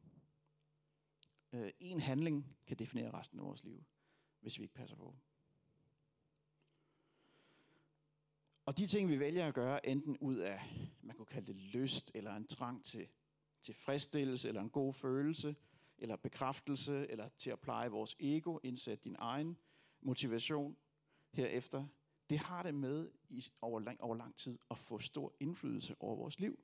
Øh, 1.53 1.71
en 1.79 1.99
handling 1.99 2.57
kan 2.67 2.77
definere 2.77 3.11
resten 3.11 3.39
af 3.39 3.45
vores 3.45 3.63
liv, 3.63 3.83
hvis 4.39 4.57
vi 4.57 4.63
ikke 4.63 4.75
passer 4.75 4.95
på. 4.95 5.15
Og 8.65 8.77
de 8.77 8.87
ting, 8.87 9.09
vi 9.09 9.19
vælger 9.19 9.47
at 9.47 9.53
gøre, 9.53 9.85
enten 9.85 10.17
ud 10.17 10.35
af, 10.35 10.61
man 11.01 11.15
kunne 11.15 11.25
kalde 11.25 11.47
det 11.47 11.55
lyst, 11.55 12.11
eller 12.13 12.35
en 12.35 12.47
trang 12.47 12.85
til 12.85 13.07
tilfredsstillelse, 13.61 14.47
eller 14.47 14.61
en 14.61 14.69
god 14.69 14.93
følelse, 14.93 15.55
eller 15.97 16.15
bekræftelse, 16.15 17.11
eller 17.11 17.29
til 17.29 17.49
at 17.49 17.59
pleje 17.59 17.89
vores 17.89 18.15
ego, 18.19 18.59
indsætte 18.63 19.03
din 19.03 19.15
egen 19.19 19.57
motivation 20.01 20.77
herefter, 21.31 21.87
det 22.29 22.37
har 22.37 22.63
det 22.63 22.75
med 22.75 23.11
i, 23.29 23.45
over, 23.61 23.79
lang, 23.79 24.01
over 24.01 24.15
lang 24.15 24.35
tid 24.35 24.59
at 24.71 24.77
få 24.77 24.99
stor 24.99 25.33
indflydelse 25.39 25.95
over 25.99 26.15
vores 26.15 26.39
liv. 26.39 26.59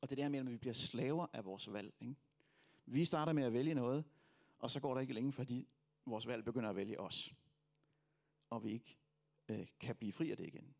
Og 0.00 0.10
det 0.10 0.18
er 0.18 0.22
der 0.22 0.28
med, 0.28 0.38
at 0.38 0.50
vi 0.50 0.56
bliver 0.56 0.74
slaver 0.74 1.26
af 1.32 1.44
vores 1.44 1.72
valg. 1.72 1.94
Ikke? 2.00 2.14
Vi 2.86 3.04
starter 3.04 3.32
med 3.32 3.42
at 3.44 3.52
vælge 3.52 3.74
noget, 3.74 4.04
og 4.58 4.70
så 4.70 4.80
går 4.80 4.94
der 4.94 5.00
ikke 5.00 5.14
længe, 5.14 5.32
fordi 5.32 5.68
vores 6.06 6.26
valg 6.26 6.44
begynder 6.44 6.70
at 6.70 6.76
vælge 6.76 7.00
os. 7.00 7.34
Og 8.50 8.64
vi 8.64 8.72
ikke 8.72 8.98
øh, 9.48 9.66
kan 9.80 9.96
blive 9.96 10.12
fri 10.12 10.30
af 10.30 10.36
det 10.36 10.46
igen. 10.46 10.74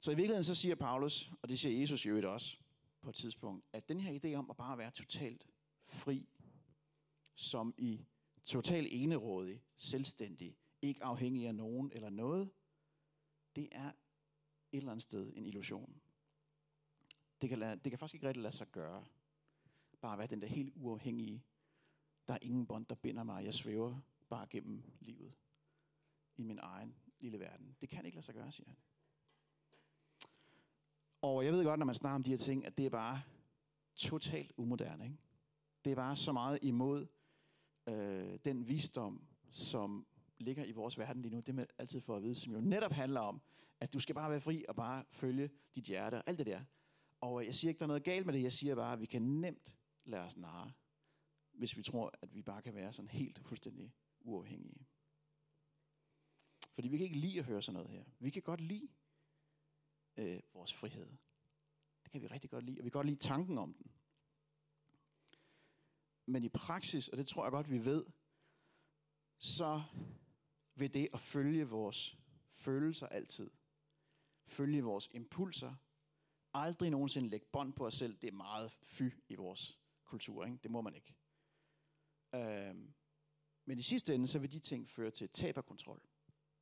Så 0.00 0.10
i 0.10 0.14
virkeligheden 0.14 0.44
så 0.44 0.54
siger 0.54 0.74
Paulus, 0.74 1.30
og 1.42 1.48
det 1.48 1.58
siger 1.58 1.80
Jesus 1.80 2.06
jo 2.06 2.32
også 2.32 2.56
på 3.00 3.10
et 3.10 3.16
tidspunkt, 3.16 3.64
at 3.72 3.88
den 3.88 4.00
her 4.00 4.20
idé 4.20 4.34
om 4.34 4.50
at 4.50 4.56
bare 4.56 4.78
være 4.78 4.90
totalt 4.90 5.46
fri, 5.84 6.28
som 7.34 7.74
i 7.78 8.06
totalt 8.44 8.88
enerådig, 8.90 9.62
selvstændig, 9.76 10.56
ikke 10.82 11.04
afhængig 11.04 11.46
af 11.46 11.54
nogen 11.54 11.92
eller 11.92 12.10
noget, 12.10 12.50
det 13.56 13.68
er 13.72 13.88
et 14.72 14.78
eller 14.78 14.90
andet 14.90 15.02
sted 15.02 15.32
en 15.36 15.46
illusion. 15.46 16.00
Det 17.40 17.48
kan, 17.48 17.58
lade, 17.58 17.76
det 17.76 17.92
kan 17.92 17.98
faktisk 17.98 18.14
ikke 18.14 18.28
rigtig 18.28 18.42
lade 18.42 18.56
sig 18.56 18.70
gøre. 18.72 19.04
Bare 20.00 20.18
være 20.18 20.26
den 20.26 20.42
der 20.42 20.48
helt 20.48 20.72
uafhængige. 20.76 21.44
Der 22.28 22.34
er 22.34 22.38
ingen 22.42 22.66
bånd, 22.66 22.86
der 22.86 22.94
binder 22.94 23.22
mig. 23.22 23.44
Jeg 23.44 23.54
svæver 23.54 24.00
bare 24.28 24.46
gennem 24.50 24.82
livet. 25.00 25.32
I 26.36 26.42
min 26.42 26.58
egen 26.62 26.96
lille 27.18 27.40
verden. 27.40 27.76
Det 27.80 27.88
kan 27.88 28.04
ikke 28.04 28.16
lade 28.16 28.26
sig 28.26 28.34
gøre, 28.34 28.52
siger 28.52 28.68
han. 28.68 28.76
Og 31.22 31.44
jeg 31.44 31.52
ved 31.52 31.64
godt, 31.64 31.78
når 31.78 31.86
man 31.86 31.94
snakker 31.94 32.14
om 32.14 32.22
de 32.22 32.30
her 32.30 32.36
ting, 32.36 32.66
at 32.66 32.78
det 32.78 32.86
er 32.86 32.90
bare 32.90 33.22
totalt 33.94 34.52
umoderne. 34.56 35.04
Ikke? 35.04 35.16
Det 35.84 35.90
er 35.90 35.96
bare 35.96 36.16
så 36.16 36.32
meget 36.32 36.58
imod 36.62 37.06
øh, 37.86 38.38
den 38.44 38.68
visdom, 38.68 39.24
som 39.50 40.06
ligger 40.38 40.64
i 40.64 40.72
vores 40.72 40.98
verden 40.98 41.22
lige 41.22 41.34
nu. 41.34 41.40
Det 41.40 41.54
man 41.54 41.66
altid 41.78 42.00
får 42.00 42.16
at 42.16 42.22
vide, 42.22 42.34
som 42.34 42.52
jo 42.52 42.60
netop 42.60 42.92
handler 42.92 43.20
om, 43.20 43.40
at 43.80 43.92
du 43.92 44.00
skal 44.00 44.14
bare 44.14 44.30
være 44.30 44.40
fri 44.40 44.64
og 44.68 44.76
bare 44.76 45.04
følge 45.10 45.50
dit 45.74 45.84
hjerte 45.84 46.14
og 46.14 46.22
alt 46.26 46.38
det 46.38 46.46
der. 46.46 46.60
Og 47.20 47.46
jeg 47.46 47.54
siger 47.54 47.68
ikke, 47.68 47.78
der 47.78 47.84
er 47.84 47.88
noget 47.88 48.04
galt 48.04 48.26
med 48.26 48.34
det. 48.34 48.42
Jeg 48.42 48.52
siger 48.52 48.74
bare, 48.74 48.92
at 48.92 49.00
vi 49.00 49.06
kan 49.06 49.22
nemt 49.22 49.74
lade 50.04 50.22
os 50.22 50.36
narre, 50.36 50.72
hvis 51.52 51.76
vi 51.76 51.82
tror, 51.82 52.14
at 52.22 52.34
vi 52.34 52.42
bare 52.42 52.62
kan 52.62 52.74
være 52.74 52.92
sådan 52.92 53.08
helt 53.08 53.38
fuldstændig 53.38 53.92
uafhængige. 54.20 54.86
Fordi 56.74 56.88
vi 56.88 56.96
kan 56.96 57.04
ikke 57.04 57.18
lide 57.18 57.38
at 57.38 57.44
høre 57.44 57.62
sådan 57.62 57.74
noget 57.74 57.90
her. 57.90 58.04
Vi 58.18 58.30
kan 58.30 58.42
godt 58.42 58.60
lide 58.60 58.88
øh, 60.16 60.40
vores 60.54 60.74
frihed. 60.74 61.06
Det 62.04 62.12
kan 62.12 62.22
vi 62.22 62.26
rigtig 62.26 62.50
godt 62.50 62.64
lide, 62.64 62.80
og 62.80 62.84
vi 62.84 62.90
kan 62.90 62.98
godt 62.98 63.06
lide 63.06 63.18
tanken 63.18 63.58
om 63.58 63.74
den. 63.74 63.92
Men 66.26 66.44
i 66.44 66.48
praksis, 66.48 67.08
og 67.08 67.16
det 67.16 67.26
tror 67.26 67.44
jeg 67.44 67.50
godt, 67.50 67.70
vi 67.70 67.84
ved, 67.84 68.06
så 69.38 69.82
vil 70.74 70.94
det 70.94 71.08
at 71.12 71.18
følge 71.18 71.68
vores 71.68 72.18
følelser 72.48 73.06
altid, 73.06 73.50
følge 74.46 74.82
vores 74.82 75.08
impulser, 75.12 75.74
aldrig 76.54 76.90
nogensinde 76.90 77.28
lægge 77.28 77.46
bånd 77.52 77.72
på 77.72 77.86
os 77.86 77.94
selv, 77.94 78.16
det 78.16 78.28
er 78.28 78.32
meget 78.32 78.72
fy 78.82 79.10
i 79.28 79.34
vores 79.34 79.78
kultur, 80.04 80.44
ikke? 80.44 80.58
det 80.62 80.70
må 80.70 80.80
man 80.80 80.94
ikke. 80.94 81.14
Øhm, 82.34 82.94
men 83.64 83.78
i 83.78 83.82
sidste 83.82 84.14
ende, 84.14 84.26
så 84.26 84.38
vil 84.38 84.52
de 84.52 84.58
ting 84.58 84.88
føre 84.88 85.10
til 85.10 85.28
tab 85.28 85.56
af 85.56 85.64
kontrol. 85.64 86.02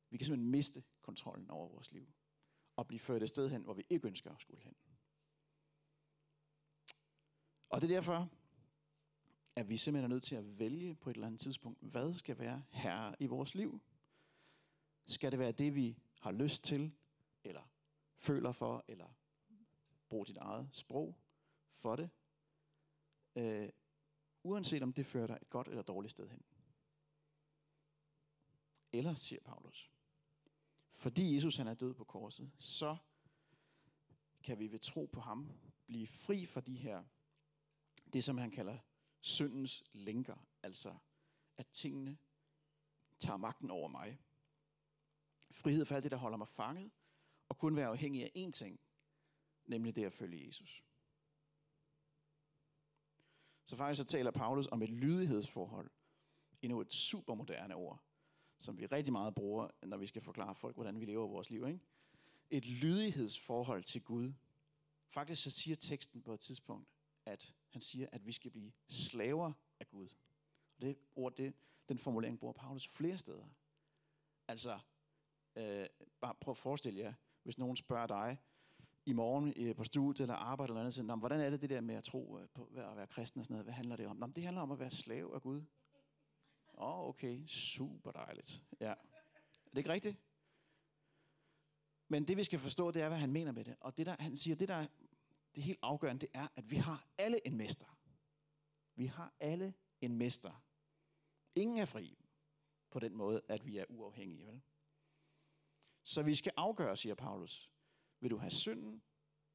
Vi 0.09 0.17
kan 0.17 0.25
simpelthen 0.25 0.51
miste 0.51 0.83
kontrollen 1.01 1.49
over 1.49 1.69
vores 1.69 1.91
liv 1.91 2.13
og 2.79 2.87
blive 2.87 2.99
ført 2.99 3.23
et 3.23 3.29
sted 3.29 3.49
hen, 3.49 3.61
hvor 3.61 3.73
vi 3.73 3.85
ikke 3.89 4.07
ønsker 4.07 4.31
at 4.31 4.41
skulle 4.41 4.63
hen. 4.63 4.75
Og 7.69 7.81
det 7.81 7.91
er 7.91 7.95
derfor, 7.95 8.29
at 9.55 9.69
vi 9.69 9.77
simpelthen 9.77 10.11
er 10.11 10.15
nødt 10.15 10.23
til 10.23 10.35
at 10.35 10.59
vælge 10.59 10.95
på 10.95 11.09
et 11.09 11.13
eller 11.13 11.27
andet 11.27 11.39
tidspunkt, 11.41 11.79
hvad 11.81 12.13
skal 12.13 12.39
være 12.39 12.63
herre 12.69 13.15
i 13.19 13.25
vores 13.25 13.55
liv. 13.55 13.81
Skal 15.05 15.31
det 15.31 15.39
være 15.39 15.51
det, 15.51 15.75
vi 15.75 15.97
har 16.19 16.31
lyst 16.31 16.63
til, 16.63 16.91
eller 17.43 17.69
føler 18.17 18.51
for, 18.51 18.85
eller 18.87 19.17
bruge 20.09 20.25
dit 20.25 20.37
eget 20.37 20.69
sprog 20.71 21.17
for 21.75 21.95
det? 21.95 22.09
Øh, 23.35 23.69
uanset 24.43 24.83
om 24.83 24.93
det 24.93 25.05
fører 25.05 25.27
dig 25.27 25.37
et 25.41 25.49
godt 25.49 25.67
eller 25.67 25.81
dårligt 25.81 26.11
sted 26.11 26.29
hen. 26.29 26.43
Eller, 28.91 29.15
siger 29.15 29.41
Paulus, 29.41 29.91
fordi 30.99 31.35
Jesus 31.35 31.57
han 31.57 31.67
er 31.67 31.73
død 31.73 31.93
på 31.93 32.03
korset, 32.03 32.51
så 32.59 32.97
kan 34.43 34.59
vi 34.59 34.71
ved 34.71 34.79
tro 34.79 35.09
på 35.13 35.19
ham 35.19 35.51
blive 35.85 36.07
fri 36.07 36.45
fra 36.45 36.61
de 36.61 36.75
her, 36.75 37.03
det 38.13 38.23
som 38.23 38.37
han 38.37 38.51
kalder 38.51 38.77
syndens 39.21 39.83
lænker, 39.93 40.35
altså 40.63 40.95
at 41.57 41.67
tingene 41.67 42.17
tager 43.19 43.37
magten 43.37 43.71
over 43.71 43.87
mig. 43.87 44.19
Frihed 45.51 45.85
for 45.85 45.95
alt 45.95 46.03
det, 46.03 46.11
der 46.11 46.17
holder 46.17 46.37
mig 46.37 46.47
fanget, 46.47 46.91
og 47.49 47.57
kun 47.57 47.75
være 47.75 47.87
afhængig 47.87 48.23
af 48.23 48.47
én 48.47 48.51
ting, 48.51 48.79
nemlig 49.65 49.95
det 49.95 50.05
at 50.05 50.13
følge 50.13 50.47
Jesus. 50.47 50.83
Så 53.65 53.75
faktisk 53.75 54.01
så 54.01 54.07
taler 54.07 54.31
Paulus 54.31 54.67
om 54.67 54.81
et 54.81 54.89
lydighedsforhold, 54.89 55.91
endnu 56.61 56.81
et 56.81 56.93
supermoderne 56.93 57.75
ord, 57.75 58.08
som 58.59 58.77
vi 58.77 58.85
rigtig 58.85 59.11
meget 59.11 59.35
bruger, 59.35 59.67
når 59.85 59.97
vi 59.97 60.07
skal 60.07 60.21
forklare 60.21 60.55
folk, 60.55 60.75
hvordan 60.75 60.99
vi 60.99 61.05
lever 61.05 61.27
vores 61.27 61.49
liv. 61.49 61.67
Ikke? 61.67 61.79
Et 62.49 62.65
lydighedsforhold 62.65 63.83
til 63.83 64.01
Gud. 64.01 64.33
Faktisk 65.07 65.43
så 65.43 65.51
siger 65.51 65.75
teksten 65.75 66.21
på 66.21 66.33
et 66.33 66.39
tidspunkt, 66.39 66.89
at 67.25 67.53
han 67.69 67.81
siger, 67.81 68.07
at 68.11 68.25
vi 68.25 68.31
skal 68.31 68.51
blive 68.51 68.71
slaver 68.87 69.53
af 69.79 69.87
Gud. 69.87 70.07
Og 70.75 70.81
det 70.81 70.97
ord, 71.15 71.35
det, 71.35 71.53
den 71.89 71.97
formulering 71.97 72.39
bruger 72.39 72.53
Paulus 72.53 72.87
flere 72.87 73.17
steder. 73.17 73.45
Altså, 74.47 74.79
øh, 75.55 75.85
bare 76.21 76.35
prøv 76.41 76.51
at 76.51 76.57
forestille 76.57 76.99
jer, 76.99 77.13
hvis 77.43 77.57
nogen 77.57 77.75
spørger 77.75 78.07
dig 78.07 78.37
i 79.05 79.13
morgen 79.13 79.53
øh, 79.55 79.75
på 79.75 79.83
studiet 79.83 80.23
eller 80.23 80.35
arbejde 80.35 80.71
eller 80.71 80.79
andet, 80.79 80.93
sådan, 80.93 81.19
hvordan 81.19 81.39
er 81.39 81.49
det 81.49 81.61
det 81.61 81.69
der 81.69 81.81
med 81.81 81.95
at 81.95 82.03
tro 82.03 82.39
øh, 82.39 82.47
på 82.53 82.63
at 82.75 82.97
være 82.97 83.07
kristen 83.07 83.39
og 83.39 83.45
sådan 83.45 83.53
noget, 83.53 83.65
hvad 83.65 83.73
handler 83.73 83.95
det 83.95 84.07
om? 84.07 84.17
Nå, 84.17 84.27
det 84.27 84.43
handler 84.43 84.61
om 84.61 84.71
at 84.71 84.79
være 84.79 84.91
slave 84.91 85.35
af 85.35 85.41
Gud. 85.41 85.61
Åh, 86.79 86.99
oh, 86.99 87.09
okay, 87.09 87.47
super 87.47 88.11
dejligt. 88.11 88.63
Ja. 88.79 88.91
Er 88.91 89.69
det 89.71 89.77
ikke 89.77 89.89
rigtigt? 89.89 90.17
Men 92.07 92.27
det 92.27 92.37
vi 92.37 92.43
skal 92.43 92.59
forstå, 92.59 92.91
det 92.91 93.01
er, 93.01 93.07
hvad 93.07 93.17
han 93.17 93.31
mener 93.31 93.51
med 93.51 93.65
det. 93.65 93.75
Og 93.79 93.97
det 93.97 94.05
der, 94.05 94.15
han 94.19 94.37
siger, 94.37 94.55
det 94.55 94.67
der 94.67 94.87
det 95.55 95.63
helt 95.63 95.79
afgørende, 95.81 96.21
det 96.21 96.29
er, 96.33 96.47
at 96.55 96.71
vi 96.71 96.75
har 96.75 97.07
alle 97.17 97.47
en 97.47 97.57
mester. 97.57 97.97
Vi 98.95 99.05
har 99.05 99.33
alle 99.39 99.73
en 100.01 100.17
mester. 100.17 100.63
Ingen 101.55 101.77
er 101.77 101.85
fri 101.85 102.17
på 102.89 102.99
den 102.99 103.15
måde, 103.15 103.41
at 103.47 103.65
vi 103.65 103.77
er 103.77 103.85
uafhængige. 103.89 104.47
Vel? 104.47 104.61
Så 106.03 106.23
vi 106.23 106.35
skal 106.35 106.53
afgøre, 106.57 106.97
siger 106.97 107.15
Paulus. 107.15 107.71
Vil 108.19 108.31
du 108.31 108.37
have 108.37 108.51
synden 108.51 109.03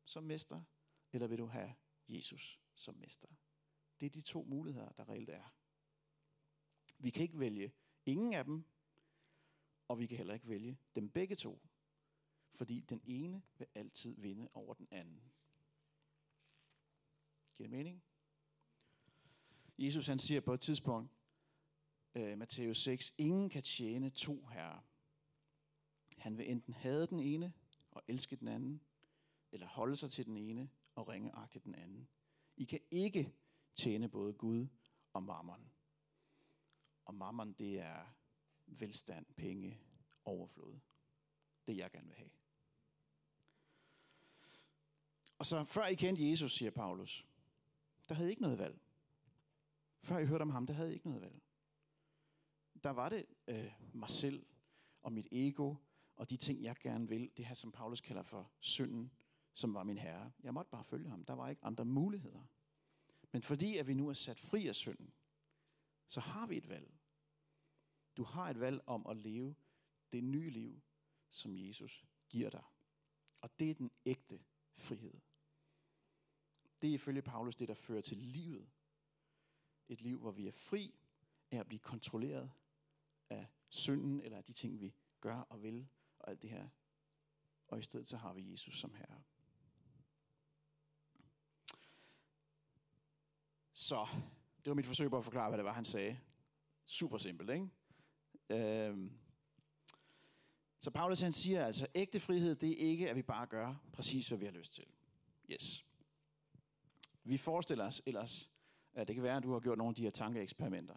som 0.04 0.24
mester, 0.24 0.62
eller 1.12 1.26
vil 1.26 1.38
du 1.38 1.46
have 1.46 1.74
Jesus 2.08 2.60
som 2.74 2.94
mester? 2.94 3.28
Det 4.00 4.06
er 4.06 4.10
de 4.10 4.20
to 4.20 4.44
muligheder, 4.44 4.88
der 4.88 5.10
reelt 5.10 5.30
er. 5.30 5.54
Vi 7.04 7.10
kan 7.10 7.22
ikke 7.22 7.38
vælge 7.38 7.72
ingen 8.06 8.34
af 8.34 8.44
dem, 8.44 8.64
og 9.88 9.98
vi 9.98 10.06
kan 10.06 10.16
heller 10.16 10.34
ikke 10.34 10.48
vælge 10.48 10.78
dem 10.94 11.10
begge 11.10 11.34
to. 11.34 11.62
Fordi 12.50 12.80
den 12.80 13.00
ene 13.04 13.42
vil 13.58 13.66
altid 13.74 14.16
vinde 14.16 14.48
over 14.54 14.74
den 14.74 14.88
anden. 14.90 15.22
Giver 17.56 17.68
det 17.68 17.70
mening? 17.70 18.02
Jesus 19.78 20.06
han 20.06 20.18
siger 20.18 20.40
på 20.40 20.54
et 20.54 20.60
tidspunkt, 20.60 21.12
øh, 22.14 22.32
uh, 22.32 22.38
Matthæus 22.38 22.82
6, 22.82 23.14
ingen 23.18 23.50
kan 23.50 23.62
tjene 23.62 24.10
to 24.10 24.46
herrer. 24.46 24.80
Han 26.18 26.38
vil 26.38 26.50
enten 26.50 26.74
hade 26.74 27.06
den 27.06 27.20
ene 27.20 27.52
og 27.90 28.02
elske 28.08 28.36
den 28.36 28.48
anden, 28.48 28.80
eller 29.52 29.66
holde 29.66 29.96
sig 29.96 30.10
til 30.10 30.26
den 30.26 30.36
ene 30.36 30.70
og 30.94 31.08
ringeagte 31.08 31.58
den 31.58 31.74
anden. 31.74 32.08
I 32.56 32.64
kan 32.64 32.80
ikke 32.90 33.32
tjene 33.74 34.08
både 34.08 34.32
Gud 34.32 34.66
og 35.12 35.22
mammon. 35.22 35.73
Og 37.04 37.14
mammon, 37.14 37.52
det 37.52 37.80
er 37.80 38.06
velstand, 38.66 39.26
penge, 39.36 39.80
overflod. 40.24 40.78
Det 41.66 41.76
jeg 41.76 41.90
gerne 41.90 42.08
vil 42.08 42.16
have. 42.16 42.30
Og 45.38 45.46
så 45.46 45.64
før 45.64 45.84
I 45.84 45.94
kendte 45.94 46.30
Jesus, 46.30 46.52
siger 46.52 46.70
Paulus, 46.70 47.26
der 48.08 48.14
havde 48.14 48.28
I 48.28 48.30
ikke 48.30 48.42
noget 48.42 48.58
valg. 48.58 48.80
Før 50.00 50.18
I 50.18 50.26
hørte 50.26 50.42
om 50.42 50.50
ham, 50.50 50.66
der 50.66 50.74
havde 50.74 50.90
I 50.90 50.94
ikke 50.94 51.08
noget 51.08 51.22
valg. 51.22 51.42
Der 52.82 52.90
var 52.90 53.08
det 53.08 53.26
øh, 53.48 53.72
mig 53.92 54.08
selv 54.08 54.46
og 55.02 55.12
mit 55.12 55.28
ego 55.32 55.74
og 56.16 56.30
de 56.30 56.36
ting, 56.36 56.62
jeg 56.62 56.76
gerne 56.76 57.08
vil. 57.08 57.30
Det 57.36 57.46
her, 57.46 57.54
som 57.54 57.72
Paulus 57.72 58.00
kalder 58.00 58.22
for 58.22 58.50
synden, 58.60 59.12
som 59.52 59.74
var 59.74 59.82
min 59.82 59.98
herre. 59.98 60.32
Jeg 60.42 60.54
måtte 60.54 60.70
bare 60.70 60.84
følge 60.84 61.08
ham. 61.08 61.24
Der 61.24 61.34
var 61.34 61.48
ikke 61.48 61.64
andre 61.64 61.84
muligheder. 61.84 62.46
Men 63.32 63.42
fordi 63.42 63.76
at 63.76 63.86
vi 63.86 63.94
nu 63.94 64.08
er 64.08 64.12
sat 64.12 64.40
fri 64.40 64.66
af 64.66 64.74
synden, 64.74 65.12
så 66.06 66.20
har 66.20 66.46
vi 66.46 66.56
et 66.56 66.68
valg. 66.68 66.94
Du 68.16 68.24
har 68.24 68.50
et 68.50 68.60
valg 68.60 68.80
om 68.86 69.06
at 69.06 69.16
leve 69.16 69.54
det 70.12 70.24
nye 70.24 70.50
liv, 70.50 70.82
som 71.28 71.56
Jesus 71.56 72.04
giver 72.28 72.50
dig. 72.50 72.64
Og 73.40 73.58
det 73.58 73.70
er 73.70 73.74
den 73.74 73.90
ægte 74.06 74.44
frihed. 74.74 75.20
Det 76.82 76.90
er 76.90 76.94
ifølge 76.94 77.22
Paulus 77.22 77.56
det, 77.56 77.68
der 77.68 77.74
fører 77.74 78.02
til 78.02 78.16
livet. 78.16 78.70
Et 79.88 80.02
liv, 80.02 80.18
hvor 80.18 80.30
vi 80.30 80.46
er 80.46 80.52
fri 80.52 80.94
af 81.50 81.58
at 81.58 81.66
blive 81.66 81.78
kontrolleret 81.78 82.52
af 83.30 83.48
synden, 83.68 84.20
eller 84.20 84.38
af 84.38 84.44
de 84.44 84.52
ting, 84.52 84.80
vi 84.80 84.94
gør 85.20 85.36
og 85.36 85.62
vil, 85.62 85.88
og 86.18 86.30
alt 86.30 86.42
det 86.42 86.50
her. 86.50 86.68
Og 87.66 87.78
i 87.78 87.82
stedet 87.82 88.08
så 88.08 88.16
har 88.16 88.32
vi 88.32 88.50
Jesus 88.50 88.80
som 88.80 88.94
herre. 88.94 89.22
Så, 93.72 94.06
det 94.64 94.70
var 94.70 94.74
mit 94.74 94.86
forsøg 94.86 95.10
på 95.10 95.18
at 95.18 95.24
forklare, 95.24 95.48
hvad 95.48 95.58
det 95.58 95.64
var, 95.64 95.72
han 95.72 95.84
sagde. 95.84 96.18
Super 96.84 97.18
simpelt, 97.18 97.50
ikke? 97.50 97.68
Øhm. 98.50 99.12
Så 100.78 100.90
Paulus 100.90 101.20
han 101.20 101.32
siger 101.32 101.66
altså, 101.66 101.86
ægte 101.94 102.20
frihed, 102.20 102.54
det 102.54 102.70
er 102.70 102.76
ikke, 102.76 103.10
at 103.10 103.16
vi 103.16 103.22
bare 103.22 103.46
gør 103.46 103.74
præcis, 103.92 104.28
hvad 104.28 104.38
vi 104.38 104.44
har 104.44 104.52
lyst 104.52 104.74
til. 104.74 104.84
Yes. 105.50 105.86
Vi 107.24 107.36
forestiller 107.36 107.86
os 107.86 108.02
ellers, 108.06 108.50
at 108.94 109.08
det 109.08 109.16
kan 109.16 109.22
være, 109.22 109.36
at 109.36 109.42
du 109.42 109.52
har 109.52 109.60
gjort 109.60 109.78
nogle 109.78 109.90
af 109.90 109.94
de 109.94 110.02
her 110.02 110.10
tankeeksperimenter, 110.10 110.94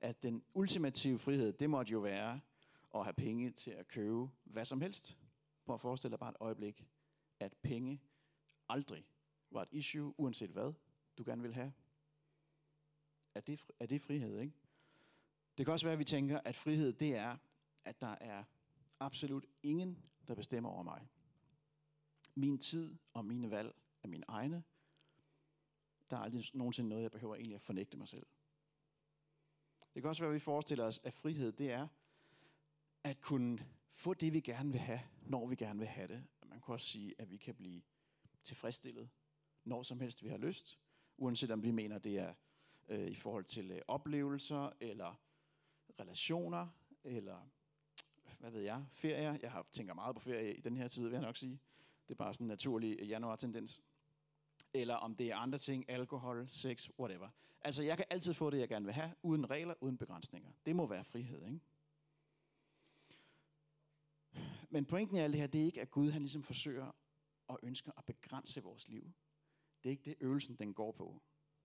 at 0.00 0.22
den 0.22 0.44
ultimative 0.54 1.18
frihed, 1.18 1.52
det 1.52 1.70
måtte 1.70 1.92
jo 1.92 1.98
være 1.98 2.40
at 2.94 3.04
have 3.04 3.14
penge 3.14 3.50
til 3.50 3.70
at 3.70 3.88
købe 3.88 4.28
hvad 4.44 4.64
som 4.64 4.80
helst. 4.80 5.18
Prøv 5.64 5.74
at 5.74 5.80
forestille 5.80 6.10
dig 6.10 6.18
bare 6.18 6.30
et 6.30 6.36
øjeblik, 6.40 6.86
at 7.40 7.52
penge 7.62 8.00
aldrig 8.68 9.04
var 9.50 9.62
et 9.62 9.68
issue, 9.70 10.14
uanset 10.18 10.50
hvad 10.50 10.72
du 11.18 11.24
gerne 11.26 11.42
vil 11.42 11.54
have. 11.54 11.72
Er 13.34 13.40
det, 13.40 13.60
er 13.80 13.86
det 13.86 14.02
frihed, 14.02 14.38
ikke? 14.38 14.54
Det 15.58 15.66
kan 15.66 15.72
også 15.72 15.86
være, 15.86 15.92
at 15.92 15.98
vi 15.98 16.04
tænker, 16.04 16.40
at 16.44 16.56
frihed, 16.56 16.92
det 16.92 17.14
er, 17.16 17.36
at 17.84 18.00
der 18.00 18.16
er 18.20 18.44
absolut 19.00 19.46
ingen, 19.62 20.04
der 20.28 20.34
bestemmer 20.34 20.70
over 20.70 20.82
mig. 20.82 21.08
Min 22.34 22.58
tid 22.58 22.96
og 23.12 23.24
mine 23.24 23.50
valg 23.50 23.74
er 24.02 24.08
mine 24.08 24.24
egne. 24.28 24.62
Der 26.10 26.16
er 26.16 26.20
aldrig 26.20 26.44
nogensinde 26.54 26.88
noget, 26.88 27.02
jeg 27.02 27.10
behøver 27.10 27.34
egentlig 27.34 27.54
at 27.54 27.62
fornægte 27.62 27.98
mig 27.98 28.08
selv. 28.08 28.26
Det 29.94 30.02
kan 30.02 30.08
også 30.08 30.22
være, 30.22 30.30
at 30.30 30.34
vi 30.34 30.40
forestiller 30.40 30.84
os, 30.84 31.00
at 31.04 31.14
frihed, 31.14 31.52
det 31.52 31.70
er 31.70 31.88
at 33.04 33.20
kunne 33.20 33.66
få 33.90 34.14
det, 34.14 34.32
vi 34.32 34.40
gerne 34.40 34.72
vil 34.72 34.80
have, 34.80 35.00
når 35.22 35.46
vi 35.46 35.56
gerne 35.56 35.78
vil 35.78 35.88
have 35.88 36.08
det. 36.08 36.24
Man 36.46 36.60
kan 36.60 36.72
også 36.72 36.86
sige, 36.86 37.14
at 37.18 37.30
vi 37.30 37.36
kan 37.36 37.54
blive 37.54 37.82
tilfredsstillet, 38.42 39.10
når 39.64 39.82
som 39.82 40.00
helst 40.00 40.22
vi 40.22 40.28
har 40.28 40.36
lyst, 40.36 40.78
uanset 41.16 41.50
om 41.50 41.62
vi 41.62 41.70
mener, 41.70 41.98
det 41.98 42.18
er 42.18 42.34
øh, 42.92 43.08
i 43.08 43.14
forhold 43.14 43.44
til 43.44 43.70
øh, 43.70 43.80
oplevelser, 43.88 44.70
eller 44.80 45.20
relationer, 46.00 46.68
eller 47.04 47.50
hvad 48.38 48.50
ved 48.50 48.60
jeg, 48.60 48.84
ferier. 48.90 49.38
Jeg 49.42 49.52
har 49.52 49.66
tænker 49.72 49.94
meget 49.94 50.14
på 50.14 50.20
ferie 50.20 50.54
i 50.54 50.60
den 50.60 50.76
her 50.76 50.88
tid, 50.88 51.02
vil 51.02 51.12
jeg 51.12 51.22
nok 51.22 51.36
sige. 51.36 51.60
Det 52.08 52.14
er 52.14 52.18
bare 52.18 52.34
sådan 52.34 52.44
en 52.44 52.48
naturlig 52.48 52.96
øh, 53.00 53.10
januar-tendens. 53.10 53.80
Eller 54.74 54.94
om 54.94 55.16
det 55.16 55.30
er 55.30 55.36
andre 55.36 55.58
ting, 55.58 55.90
alkohol, 55.90 56.48
sex, 56.48 56.88
whatever. 56.98 57.28
Altså, 57.60 57.82
jeg 57.82 57.96
kan 57.96 58.06
altid 58.10 58.34
få 58.34 58.50
det, 58.50 58.58
jeg 58.58 58.68
gerne 58.68 58.84
vil 58.84 58.94
have, 58.94 59.14
uden 59.22 59.50
regler, 59.50 59.74
uden 59.80 59.98
begrænsninger. 59.98 60.50
Det 60.66 60.76
må 60.76 60.86
være 60.86 61.04
frihed, 61.04 61.46
ikke? 61.46 61.60
Men 64.70 64.84
pointen 64.84 65.16
i 65.16 65.20
alt 65.20 65.32
det 65.32 65.40
her, 65.40 65.46
det 65.46 65.60
er 65.60 65.64
ikke, 65.64 65.80
at 65.80 65.90
Gud 65.90 66.10
han 66.10 66.22
ligesom 66.22 66.42
forsøger 66.42 66.96
og 67.48 67.58
ønsker 67.62 67.92
at 67.96 68.04
begrænse 68.04 68.62
vores 68.62 68.88
liv. 68.88 69.12
Det 69.82 69.88
er 69.88 69.90
ikke 69.90 70.04
det, 70.04 70.16
øvelsen 70.20 70.56
den 70.56 70.74
går 70.74 70.92
på. 70.92 71.22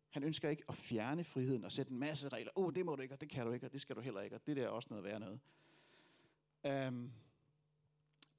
Han 0.09 0.23
ønsker 0.23 0.49
ikke 0.49 0.63
at 0.69 0.75
fjerne 0.75 1.23
friheden 1.23 1.63
og 1.63 1.71
sætte 1.71 1.91
en 1.91 1.99
masse 1.99 2.29
regler. 2.29 2.51
Åh, 2.55 2.65
oh, 2.65 2.75
det 2.75 2.85
må 2.85 2.95
du 2.95 3.01
ikke, 3.01 3.15
og 3.15 3.21
det 3.21 3.29
kan 3.29 3.45
du 3.45 3.51
ikke, 3.51 3.65
og 3.65 3.73
det 3.73 3.81
skal 3.81 3.95
du 3.95 4.01
heller 4.01 4.21
ikke, 4.21 4.35
og 4.35 4.47
det 4.47 4.57
der 4.57 4.63
er 4.63 4.69
også 4.69 4.87
noget 4.89 5.03
værd 5.03 5.19
noget. 5.19 5.39
Øhm, 6.65 7.11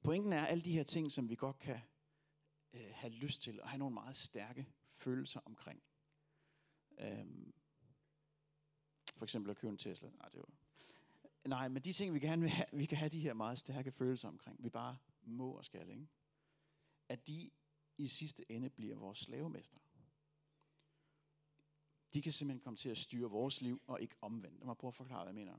pointen 0.03 0.33
er 0.33 0.45
alle 0.45 0.63
de 0.63 0.71
her 0.71 0.83
ting, 0.83 1.11
som 1.11 1.29
vi 1.29 1.35
godt 1.35 1.59
kan 1.59 1.79
øh, 2.73 2.89
have 2.93 3.13
lyst 3.13 3.41
til, 3.41 3.61
og 3.61 3.69
have 3.69 3.79
nogle 3.79 3.93
meget 3.93 4.17
stærke 4.17 4.67
følelser 4.93 5.39
omkring. 5.45 5.83
Øhm, 6.99 7.53
for 9.17 9.25
eksempel 9.25 9.51
at 9.51 9.57
købe 9.57 9.71
en 9.71 9.77
Tesla. 9.77 10.09
Nej, 10.09 10.29
det 10.29 10.39
var 10.39 10.49
Nej, 11.45 11.67
men 11.67 11.81
de 11.81 11.93
ting, 11.93 12.13
vi 12.13 12.19
gerne 12.19 12.41
vil 12.41 12.51
have, 12.51 12.65
vi 12.79 12.85
kan 12.85 12.97
have 12.97 13.09
de 13.09 13.19
her 13.19 13.33
meget 13.33 13.59
stærke 13.59 13.91
følelser 13.91 14.27
omkring, 14.27 14.63
vi 14.63 14.69
bare 14.69 14.97
må 15.21 15.51
og 15.51 15.65
skal, 15.65 15.89
ikke? 15.89 16.07
at 17.09 17.27
de 17.27 17.51
i 17.97 18.07
sidste 18.07 18.51
ende 18.51 18.69
bliver 18.69 18.95
vores 18.95 19.19
slavemester. 19.19 19.77
De 22.13 22.21
kan 22.21 22.33
simpelthen 22.33 22.63
komme 22.63 22.77
til 22.77 22.89
at 22.89 22.97
styre 22.97 23.29
vores 23.29 23.61
liv, 23.61 23.81
og 23.87 24.01
ikke 24.01 24.15
omvendt. 24.21 24.59
Lad 24.59 24.65
mig 24.65 24.77
prøve 24.77 24.89
at 24.89 24.95
forklare, 24.95 25.23
hvad 25.23 25.33
jeg 25.33 25.45
mener. 25.45 25.57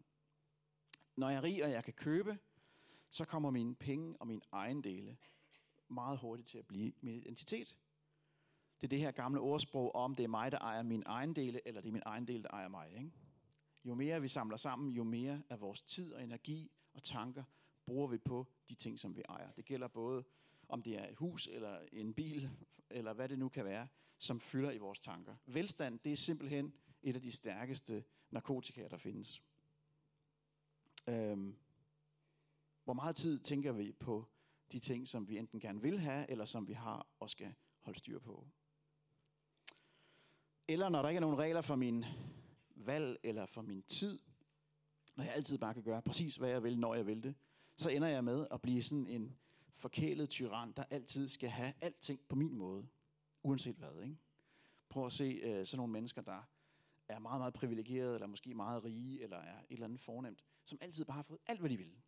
Når 1.17 1.29
jeg 1.29 1.37
er 1.37 1.43
rig, 1.43 1.65
og 1.65 1.71
jeg 1.71 1.85
kan 1.85 1.93
købe, 1.93 2.39
så 3.11 3.25
kommer 3.25 3.51
mine 3.51 3.75
penge 3.75 4.17
og 4.21 4.27
mine 4.27 4.41
ejendele 4.53 5.17
meget 5.89 6.19
hurtigt 6.19 6.49
til 6.49 6.59
at 6.59 6.67
blive 6.67 6.93
min 7.01 7.15
identitet. 7.15 7.79
Det 8.81 8.87
er 8.87 8.89
det 8.89 8.99
her 8.99 9.11
gamle 9.11 9.41
ordsprog 9.41 9.95
om, 9.95 10.15
det 10.15 10.25
er 10.25 10.29
mig, 10.29 10.53
der 10.53 10.59
ejer 10.59 10.83
min 10.83 11.03
ejendele, 11.07 11.69
eller 11.69 11.81
det 11.81 11.89
er 11.89 11.93
min 11.93 12.03
ejendele, 12.07 12.43
der 12.43 12.49
ejer 12.49 12.69
mig. 12.69 12.93
Ikke? 12.93 13.13
Jo 13.85 13.95
mere 13.95 14.21
vi 14.21 14.29
samler 14.29 14.57
sammen, 14.57 14.91
jo 14.91 15.05
mere 15.05 15.43
af 15.49 15.61
vores 15.61 15.83
tid 15.83 16.13
og 16.13 16.23
energi 16.23 16.71
og 16.95 17.03
tanker 17.03 17.45
bruger 17.87 18.09
vi 18.09 18.19
på 18.19 18.47
de 18.69 18.75
ting, 18.75 18.99
som 18.99 19.17
vi 19.17 19.23
ejer. 19.29 19.51
Det 19.53 19.65
gælder 19.65 19.89
både 19.89 20.25
om 20.71 20.83
det 20.83 20.99
er 20.99 21.09
et 21.09 21.17
hus 21.17 21.47
eller 21.47 21.81
en 21.93 22.15
bil, 22.15 22.51
eller 22.91 23.13
hvad 23.13 23.29
det 23.29 23.39
nu 23.39 23.49
kan 23.49 23.65
være, 23.65 23.89
som 24.19 24.41
fylder 24.41 24.71
i 24.71 24.79
vores 24.79 25.01
tanker. 25.01 25.37
Velstand, 25.47 25.99
det 25.99 26.13
er 26.13 26.17
simpelthen 26.17 26.75
et 27.03 27.17
af 27.17 27.23
de 27.23 27.33
stærkeste 27.33 28.05
narkotika, 28.31 28.89
der 28.89 28.97
findes. 28.97 29.43
Øhm, 31.07 31.57
hvor 32.85 32.93
meget 32.93 33.17
tid 33.17 33.39
tænker 33.39 33.73
vi 33.73 33.93
på 33.93 34.27
de 34.73 34.79
ting, 34.79 35.09
som 35.09 35.29
vi 35.29 35.39
enten 35.39 35.61
gerne 35.61 35.83
vil 35.83 35.99
have, 35.99 36.31
eller 36.31 36.45
som 36.45 36.69
vi 36.69 36.73
har 36.73 37.07
og 37.21 37.31
skal 37.31 37.55
holde 37.81 37.99
styr 37.99 38.19
på? 38.19 38.47
Eller 40.69 40.89
når 40.89 41.03
der 41.03 41.09
ikke 41.09 41.17
er 41.17 41.21
nogen 41.21 41.39
regler 41.39 41.61
for 41.61 41.77
min 41.77 42.05
valg 42.77 43.19
eller 43.23 43.47
for 43.47 43.63
min 43.63 43.83
tid, 43.83 44.19
når 45.17 45.25
jeg 45.25 45.35
altid 45.35 45.59
bare 45.59 45.75
kan 45.75 45.83
gøre 45.83 46.03
præcis, 46.03 46.37
hvad 46.37 46.51
jeg 46.51 46.63
vil, 46.63 46.79
når 46.79 46.95
jeg 46.95 47.07
vil 47.07 47.23
det, 47.23 47.35
så 47.77 47.91
ender 47.91 48.09
jeg 48.09 48.25
med 48.25 48.47
at 48.51 48.63
blive 48.63 48.83
sådan 48.83 49.07
en 49.07 49.39
forkælet 49.75 50.31
tyran, 50.31 50.73
der 50.73 50.85
altid 50.91 51.29
skal 51.29 51.49
have 51.49 51.73
alting 51.81 52.21
på 52.29 52.37
min 52.37 52.57
måde, 52.57 52.89
uanset 53.43 53.77
hvad. 53.77 54.03
Ikke? 54.03 54.17
Prøv 54.89 55.07
at 55.07 55.13
se 55.13 55.25
øh, 55.25 55.67
sådan 55.67 55.77
nogle 55.77 55.93
mennesker, 55.93 56.23
der 56.23 56.43
er 57.09 57.19
meget, 57.19 57.41
meget 57.41 57.55
privilegerede, 57.55 58.15
eller 58.15 58.27
måske 58.27 58.55
meget 58.55 58.85
rige, 58.85 59.23
eller 59.23 59.37
er 59.37 59.59
et 59.59 59.67
eller 59.71 59.85
andet 59.85 60.01
fornemt, 60.01 60.45
som 60.65 60.79
altid 60.81 61.05
bare 61.05 61.15
har 61.15 61.23
fået 61.23 61.41
alt, 61.47 61.61
hvad 61.61 61.71
de 61.71 61.77
vil. 61.77 62.03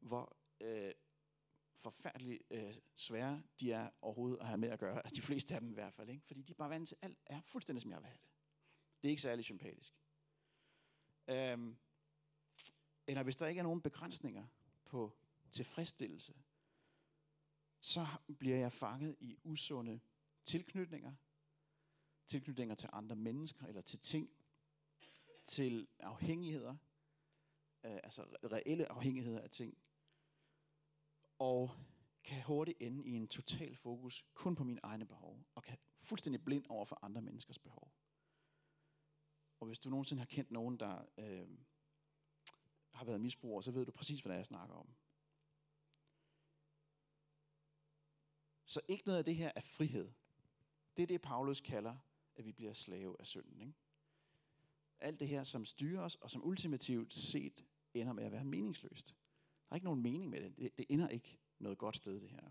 Hvor 0.00 0.36
øh, 0.60 0.92
forfærdeligt 1.74 2.42
øh, 2.50 2.74
svære 2.94 3.42
de 3.60 3.72
er 3.72 3.90
overhovedet 4.02 4.38
at 4.40 4.46
have 4.46 4.58
med 4.58 4.68
at 4.68 4.78
gøre, 4.78 5.02
de 5.16 5.22
fleste 5.22 5.54
af 5.54 5.60
dem 5.60 5.70
i 5.70 5.74
hvert 5.74 5.94
fald. 5.94 6.08
Ikke? 6.08 6.26
Fordi 6.26 6.42
de 6.42 6.52
er 6.52 6.56
bare 6.56 6.70
vant 6.70 6.88
til, 6.88 6.96
alt 7.02 7.18
er 7.26 7.40
fuldstændig, 7.40 7.82
som 7.82 7.90
jeg 7.90 7.98
vil 7.98 8.06
have 8.06 8.18
det. 8.18 8.28
Det 9.02 9.08
er 9.08 9.10
ikke 9.10 9.22
særlig 9.22 9.44
sympatisk. 9.44 9.94
Øhm, 11.28 11.76
eller 13.06 13.22
hvis 13.22 13.36
der 13.36 13.46
ikke 13.46 13.58
er 13.58 13.62
nogen 13.62 13.82
begrænsninger 13.82 14.46
på 14.84 15.12
tilfredsstillelse, 15.50 16.34
så 17.82 18.06
bliver 18.38 18.56
jeg 18.56 18.72
fanget 18.72 19.16
i 19.20 19.36
usunde 19.44 20.00
tilknytninger. 20.44 21.14
Tilknytninger 22.26 22.74
til 22.74 22.88
andre 22.92 23.16
mennesker 23.16 23.66
eller 23.66 23.80
til 23.80 23.98
ting. 23.98 24.30
Til 25.46 25.88
afhængigheder. 25.98 26.76
Øh, 27.84 28.00
altså 28.04 28.22
reelle 28.52 28.92
afhængigheder 28.92 29.40
af 29.40 29.50
ting. 29.50 29.78
Og 31.38 31.70
kan 32.24 32.42
hurtigt 32.42 32.78
ende 32.80 33.04
i 33.04 33.10
en 33.10 33.28
total 33.28 33.76
fokus 33.76 34.24
kun 34.34 34.54
på 34.54 34.64
mine 34.64 34.80
egne 34.82 35.06
behov. 35.06 35.44
Og 35.54 35.62
kan 35.62 35.78
fuldstændig 36.00 36.44
blind 36.44 36.64
over 36.68 36.84
for 36.84 36.98
andre 37.02 37.22
menneskers 37.22 37.58
behov. 37.58 37.92
Og 39.60 39.66
hvis 39.66 39.78
du 39.78 39.90
nogensinde 39.90 40.20
har 40.20 40.26
kendt 40.26 40.50
nogen, 40.50 40.80
der 40.80 41.04
øh, 41.18 41.48
har 42.90 43.04
været 43.04 43.20
misbruger, 43.20 43.60
så 43.60 43.70
ved 43.70 43.86
du 43.86 43.92
præcis, 43.92 44.20
hvad 44.20 44.30
det 44.30 44.34
er, 44.34 44.38
jeg 44.38 44.46
snakker 44.46 44.74
om. 44.74 44.94
Så 48.72 48.80
ikke 48.88 49.06
noget 49.06 49.18
af 49.18 49.24
det 49.24 49.36
her 49.36 49.52
er 49.56 49.60
frihed. 49.60 50.12
Det 50.96 51.02
er 51.02 51.06
det, 51.06 51.20
Paulus 51.20 51.60
kalder, 51.60 51.96
at 52.36 52.44
vi 52.44 52.52
bliver 52.52 52.72
slave 52.72 53.16
af 53.20 53.26
synden. 53.26 53.60
Ikke? 53.60 53.74
Alt 55.00 55.20
det 55.20 55.28
her, 55.28 55.42
som 55.42 55.64
styrer 55.64 56.02
os, 56.02 56.14
og 56.14 56.30
som 56.30 56.44
ultimativt 56.44 57.14
set 57.14 57.64
ender 57.94 58.12
med 58.12 58.24
at 58.24 58.32
være 58.32 58.44
meningsløst. 58.44 59.16
Der 59.68 59.72
er 59.72 59.74
ikke 59.74 59.84
nogen 59.84 60.02
mening 60.02 60.30
med 60.30 60.40
det. 60.40 60.58
Det, 60.58 60.78
det 60.78 60.86
ender 60.88 61.08
ikke 61.08 61.38
noget 61.58 61.78
godt 61.78 61.96
sted, 61.96 62.20
det 62.20 62.30
her. 62.30 62.50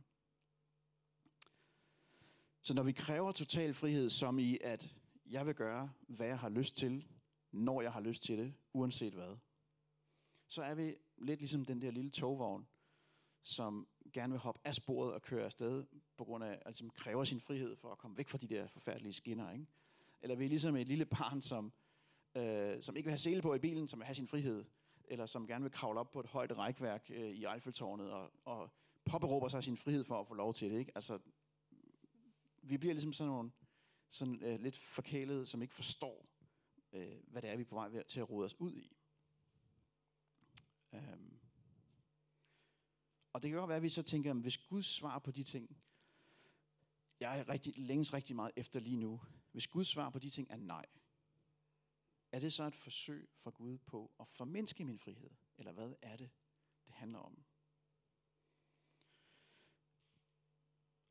Så 2.62 2.74
når 2.74 2.84
vi 2.84 2.92
kræver 2.92 3.32
total 3.32 3.74
frihed, 3.74 4.10
som 4.10 4.40
i 4.40 4.58
at 4.62 4.96
jeg 5.26 5.46
vil 5.46 5.56
gøre, 5.56 5.94
hvad 6.08 6.28
jeg 6.28 6.40
har 6.40 6.50
lyst 6.50 6.76
til, 6.76 7.08
når 7.52 7.82
jeg 7.82 7.94
har 7.94 8.02
lyst 8.02 8.24
til 8.24 8.38
det, 8.38 8.54
uanset 8.74 9.14
hvad, 9.14 9.38
så 10.48 10.64
er 10.64 10.74
vi 10.74 10.96
lidt 11.18 11.40
ligesom 11.40 11.66
den 11.66 11.82
der 11.82 11.92
lille 11.92 12.12
togvogn, 12.12 12.68
som 13.44 13.88
gerne 14.14 14.34
vil 14.34 14.40
hoppe 14.40 14.62
af 14.64 14.76
sporet 14.76 15.14
og 15.14 15.22
køre 15.22 15.46
afsted, 15.46 15.86
på 16.18 16.24
grund 16.24 16.44
af, 16.44 16.62
altså 16.66 16.80
som 16.80 16.90
kræver 16.90 17.24
sin 17.24 17.42
frihed 17.42 17.76
for 17.76 17.92
at 17.92 17.98
komme 17.98 18.18
væk 18.18 18.30
fra 18.30 18.38
de 18.38 18.48
der 18.48 18.68
forfærdelige 18.68 19.14
skinner. 19.14 19.52
Ikke? 19.52 19.66
Eller 20.22 20.36
vi 20.36 20.46
er 20.46 20.50
ligesom 20.50 20.76
et 20.76 20.88
lille 20.88 21.06
barn, 21.06 21.42
som, 21.42 21.74
øh, 22.36 22.82
som 22.82 22.96
ikke 22.96 23.08
vil 23.08 23.12
have 23.12 23.18
sele 23.18 23.42
på 23.42 23.54
i 23.54 23.60
bilen, 23.60 23.88
som 23.88 24.00
vil 24.00 24.06
have 24.06 24.16
sin 24.16 24.28
frihed, 24.28 24.66
eller 25.06 25.26
som 25.26 25.48
gerne 25.48 25.64
vil 25.64 25.72
kravle 25.72 26.00
op 26.00 26.12
på 26.12 26.20
et 26.20 26.26
højt 26.26 26.58
rækværk 26.58 27.12
øh, 27.14 27.32
i 27.32 27.46
Eiffeltårnet 27.46 28.12
og, 28.12 28.32
og 28.46 28.70
påberåber 29.06 29.48
sig 29.48 29.64
sin 29.64 29.78
frihed 29.78 30.04
for 30.04 30.20
at 30.20 30.28
få 30.28 30.34
lov 30.34 30.54
til 30.54 30.72
det. 30.72 30.80
Ikke? 30.80 30.92
Altså, 30.96 31.20
vi 32.62 32.78
bliver 32.78 32.94
ligesom 32.94 33.14
sådan 33.14 33.32
nogle 33.32 33.52
sådan, 34.10 34.44
øh, 34.44 34.60
lidt 34.60 34.78
forkælede, 34.78 35.46
som 35.46 35.62
ikke 35.62 35.74
forstår, 35.74 36.26
øh, 36.94 37.18
hvad 37.28 37.42
det 37.42 37.50
er, 37.50 37.56
vi 37.56 37.62
er 37.62 37.66
på 37.66 37.76
vej 37.76 38.04
til 38.04 38.20
at 38.20 38.30
rode 38.30 38.46
os 38.46 38.60
ud 38.60 38.76
i. 38.76 38.98
Um, 40.92 41.31
og 43.34 43.44
det 43.44 43.52
kan 43.52 43.60
godt 43.60 43.68
være, 43.68 43.78
at 43.78 43.84
vi 43.84 43.90
så 43.90 44.04
tænker, 44.04 44.32
at 44.32 44.38
hvis 44.38 44.58
Gud 44.58 44.84
svarer 44.84 45.20
på 45.20 45.32
de 45.32 45.44
ting, 45.44 45.78
jeg 47.20 47.40
er 47.40 47.50
rigtig, 47.50 47.74
længes 47.78 48.14
rigtig 48.14 48.36
meget 48.36 48.52
efter 48.56 48.80
lige 48.80 48.98
nu, 48.98 49.22
hvis 49.52 49.68
Guds 49.68 49.88
svar 49.88 50.10
på 50.10 50.20
de 50.20 50.30
ting 50.30 50.48
er 50.52 50.58
nej, 50.58 50.86
er 52.32 52.40
det 52.40 52.54
så 52.54 52.64
et 52.64 52.76
forsøg 52.76 53.30
fra 53.36 53.52
Gud 53.52 53.78
på 53.78 54.12
at 54.20 54.28
formindske 54.28 54.86
min 54.86 55.00
frihed? 55.00 55.30
Eller 55.58 55.72
hvad 55.72 55.94
er 56.02 56.18
det, 56.18 56.30
det 56.86 56.94
handler 56.94 57.20
om? 57.20 57.44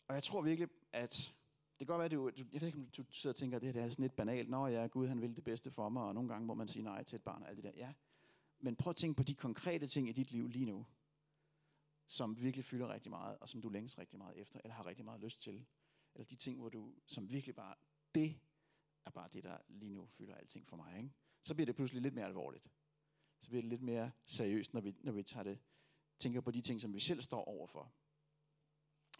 Og 0.08 0.14
jeg 0.14 0.22
tror 0.22 0.42
virkelig, 0.42 0.68
at 0.92 1.34
det 1.78 1.86
kan 1.86 1.86
godt 1.86 1.98
være, 1.98 2.04
at 2.04 2.10
du, 2.36 2.44
jeg 2.52 2.60
ved 2.60 2.68
ikke, 2.68 2.78
om 2.78 2.86
du 2.86 3.04
sidder 3.10 3.32
og 3.32 3.36
tænker, 3.36 3.56
at 3.56 3.62
det 3.62 3.66
her 3.66 3.72
det 3.72 3.82
er 3.82 3.88
sådan 3.88 4.02
lidt 4.02 4.16
banalt. 4.16 4.48
Nå 4.48 4.66
ja, 4.66 4.86
Gud 4.86 5.08
han 5.08 5.20
vil 5.20 5.36
det 5.36 5.44
bedste 5.44 5.70
for 5.70 5.88
mig, 5.88 6.02
og 6.02 6.14
nogle 6.14 6.28
gange 6.28 6.46
må 6.46 6.54
man 6.54 6.68
sige 6.68 6.82
nej 6.82 7.02
til 7.02 7.16
et 7.16 7.22
barn 7.22 7.42
og 7.42 7.48
alt 7.48 7.56
det 7.56 7.64
der. 7.64 7.72
Ja, 7.74 7.92
men 8.58 8.76
prøv 8.76 8.90
at 8.90 8.96
tænke 8.96 9.16
på 9.16 9.22
de 9.22 9.34
konkrete 9.34 9.86
ting 9.86 10.08
i 10.08 10.12
dit 10.12 10.32
liv 10.32 10.48
lige 10.48 10.66
nu, 10.66 10.86
som 12.10 12.40
virkelig 12.40 12.64
fylder 12.64 12.90
rigtig 12.90 13.10
meget, 13.10 13.38
og 13.38 13.48
som 13.48 13.62
du 13.62 13.68
længes 13.68 13.98
rigtig 13.98 14.18
meget 14.18 14.36
efter, 14.38 14.60
eller 14.64 14.74
har 14.74 14.86
rigtig 14.86 15.04
meget 15.04 15.20
lyst 15.20 15.40
til. 15.40 15.66
Eller 16.14 16.26
de 16.26 16.36
ting, 16.36 16.58
hvor 16.58 16.68
du, 16.68 16.94
som 17.06 17.30
virkelig 17.30 17.54
bare, 17.54 17.74
det 18.14 18.40
er 19.04 19.10
bare 19.10 19.28
det, 19.32 19.44
der 19.44 19.58
lige 19.68 19.92
nu 19.92 20.06
fylder 20.06 20.34
alting 20.34 20.68
for 20.68 20.76
mig. 20.76 20.96
Ikke? 20.96 21.10
Så 21.42 21.54
bliver 21.54 21.66
det 21.66 21.74
pludselig 21.74 22.02
lidt 22.02 22.14
mere 22.14 22.26
alvorligt. 22.26 22.70
Så 23.40 23.48
bliver 23.48 23.62
det 23.62 23.68
lidt 23.68 23.82
mere 23.82 24.12
seriøst, 24.24 24.74
når 24.74 24.80
vi, 24.80 24.94
når 25.00 25.12
vi 25.12 25.22
tager 25.22 25.44
det, 25.44 25.58
tænker 26.18 26.40
på 26.40 26.50
de 26.50 26.60
ting, 26.60 26.80
som 26.80 26.94
vi 26.94 27.00
selv 27.00 27.20
står 27.20 27.44
overfor. 27.44 27.92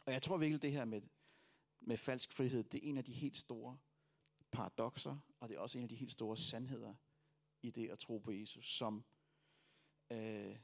Og 0.06 0.12
jeg 0.12 0.22
tror 0.22 0.36
virkelig, 0.36 0.62
det 0.62 0.72
her 0.72 0.84
med, 0.84 1.02
med 1.80 1.96
falsk 1.96 2.32
frihed, 2.32 2.64
det 2.64 2.84
er 2.84 2.88
en 2.88 2.98
af 2.98 3.04
de 3.04 3.12
helt 3.12 3.36
store 3.36 3.78
paradoxer, 4.50 5.18
og 5.40 5.48
det 5.48 5.54
er 5.54 5.60
også 5.60 5.78
en 5.78 5.84
af 5.84 5.88
de 5.88 5.96
helt 5.96 6.12
store 6.12 6.36
sandheder 6.36 6.94
i 7.62 7.70
det 7.70 7.88
at 7.88 7.98
tro 7.98 8.18
på 8.18 8.30
Jesus, 8.30 8.76
som, 8.76 9.04
øh, 10.10 10.58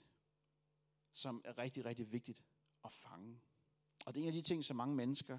som 1.16 1.42
er 1.44 1.58
rigtig, 1.58 1.84
rigtig 1.84 2.12
vigtigt 2.12 2.42
at 2.84 2.92
fange. 2.92 3.40
Og 4.06 4.14
det 4.14 4.20
er 4.20 4.24
en 4.24 4.28
af 4.28 4.42
de 4.42 4.42
ting, 4.42 4.64
som 4.64 4.76
mange 4.76 4.96
mennesker, 4.96 5.38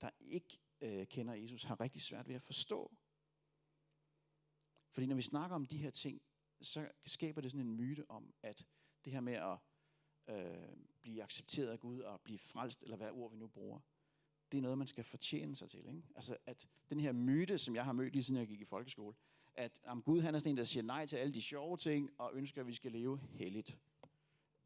der 0.00 0.10
ikke 0.20 0.60
øh, 0.80 1.06
kender 1.06 1.34
Jesus, 1.34 1.62
har 1.62 1.80
rigtig 1.80 2.02
svært 2.02 2.28
ved 2.28 2.34
at 2.34 2.42
forstå. 2.42 2.92
Fordi 4.90 5.06
når 5.06 5.16
vi 5.16 5.22
snakker 5.22 5.56
om 5.56 5.66
de 5.66 5.78
her 5.78 5.90
ting, 5.90 6.22
så 6.60 6.88
skaber 7.06 7.40
det 7.40 7.50
sådan 7.50 7.66
en 7.66 7.76
myte 7.76 8.10
om, 8.10 8.34
at 8.42 8.66
det 9.04 9.12
her 9.12 9.20
med 9.20 9.32
at 9.32 9.58
øh, 10.28 10.76
blive 11.00 11.22
accepteret 11.22 11.68
af 11.68 11.80
Gud 11.80 12.00
og 12.00 12.20
blive 12.20 12.38
frelst, 12.38 12.82
eller 12.82 12.96
hvad 12.96 13.10
ord 13.10 13.30
vi 13.30 13.36
nu 13.36 13.48
bruger, 13.48 13.80
det 14.52 14.58
er 14.58 14.62
noget, 14.62 14.78
man 14.78 14.86
skal 14.86 15.04
fortjene 15.04 15.56
sig 15.56 15.70
til. 15.70 15.86
Ikke? 15.88 16.02
Altså, 16.14 16.36
at 16.46 16.68
den 16.90 17.00
her 17.00 17.12
myte, 17.12 17.58
som 17.58 17.74
jeg 17.74 17.84
har 17.84 17.92
mødt 17.92 18.12
lige 18.12 18.22
siden 18.22 18.40
jeg 18.40 18.48
gik 18.48 18.60
i 18.60 18.64
folkeskole, 18.64 19.16
at 19.54 19.80
om 19.84 20.02
Gud 20.02 20.20
han 20.20 20.34
er 20.34 20.38
sådan 20.38 20.50
en, 20.50 20.56
der 20.56 20.64
siger 20.64 20.82
nej 20.82 21.06
til 21.06 21.16
alle 21.16 21.34
de 21.34 21.42
sjove 21.42 21.76
ting, 21.76 22.10
og 22.18 22.30
ønsker, 22.34 22.60
at 22.60 22.66
vi 22.66 22.74
skal 22.74 22.92
leve 22.92 23.18
helligt. 23.18 23.78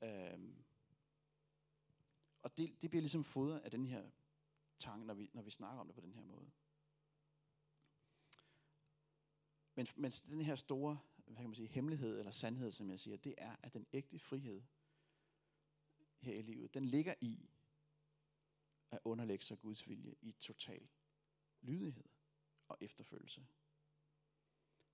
Øhm. 0.03 0.65
Og 2.43 2.57
det, 2.57 2.83
det 2.83 2.91
bliver 2.91 3.03
ligesom 3.03 3.25
fodret 3.25 3.61
af 3.61 3.71
den 3.71 3.87
her 3.87 4.11
tanke, 4.79 5.07
når 5.07 5.15
vi, 5.15 5.31
når 5.33 5.43
vi 5.43 5.51
snakker 5.51 5.81
om 5.81 5.87
det 5.87 5.95
på 5.95 6.01
den 6.01 6.13
her 6.13 6.23
måde. 6.23 6.51
Men, 9.75 9.87
men 9.97 10.11
den 10.11 10.41
her 10.41 10.57
store 10.57 10.99
hvad 11.27 11.37
kan 11.37 11.51
man 11.51 11.55
sige, 11.55 11.69
hemmelighed 11.69 12.19
eller 12.19 12.31
sandhed, 12.31 12.71
som 12.71 12.91
jeg 12.91 13.01
siger, 13.01 13.17
det 13.17 13.35
er, 13.39 13.57
at 13.63 13.75
den 13.75 13.87
ægte 13.93 14.19
frihed 14.19 14.63
her 16.19 16.35
i 16.35 16.43
livet, 16.43 16.75
den 16.75 16.85
ligger 16.85 17.15
i 17.21 17.51
at 18.91 18.99
underlægge 19.05 19.45
sig 19.45 19.59
Guds 19.61 19.89
vilje 19.89 20.15
i 20.21 20.33
total 20.33 20.89
lydighed 21.61 22.09
og 22.69 22.77
efterfølgelse. 22.81 23.47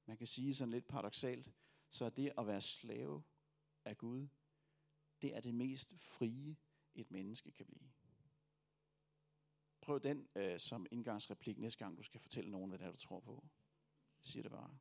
Man 0.07 0.17
kan 0.17 0.27
sige 0.27 0.55
sådan 0.55 0.71
lidt 0.71 0.89
paradoxalt, 0.89 1.53
så 1.91 2.05
er 2.05 2.09
det 2.09 2.33
at 2.39 2.47
være 2.47 2.61
slave 2.61 3.23
af 3.85 3.99
Gud, 3.99 4.29
det 5.23 5.37
er 5.37 5.41
det 5.41 5.55
mest 5.55 5.95
frie, 5.99 6.57
et 6.95 7.11
menneske 7.11 7.51
kan 7.51 7.67
blive. 7.67 7.91
Prøv 9.81 10.01
den 10.03 10.29
øh, 10.35 10.61
som 10.61 10.87
indgangsreplik 10.91 11.59
næste 11.59 11.85
gang, 11.85 11.97
du 11.97 12.03
skal 12.03 12.21
fortælle 12.21 12.51
nogen, 12.51 12.69
hvad 12.69 12.79
det 12.79 12.87
er, 12.87 12.91
du 12.91 12.97
tror 12.97 13.21
på. 13.21 13.45
Jeg 14.19 14.27
siger 14.27 14.43
det 14.43 14.53
bare. 14.53 14.79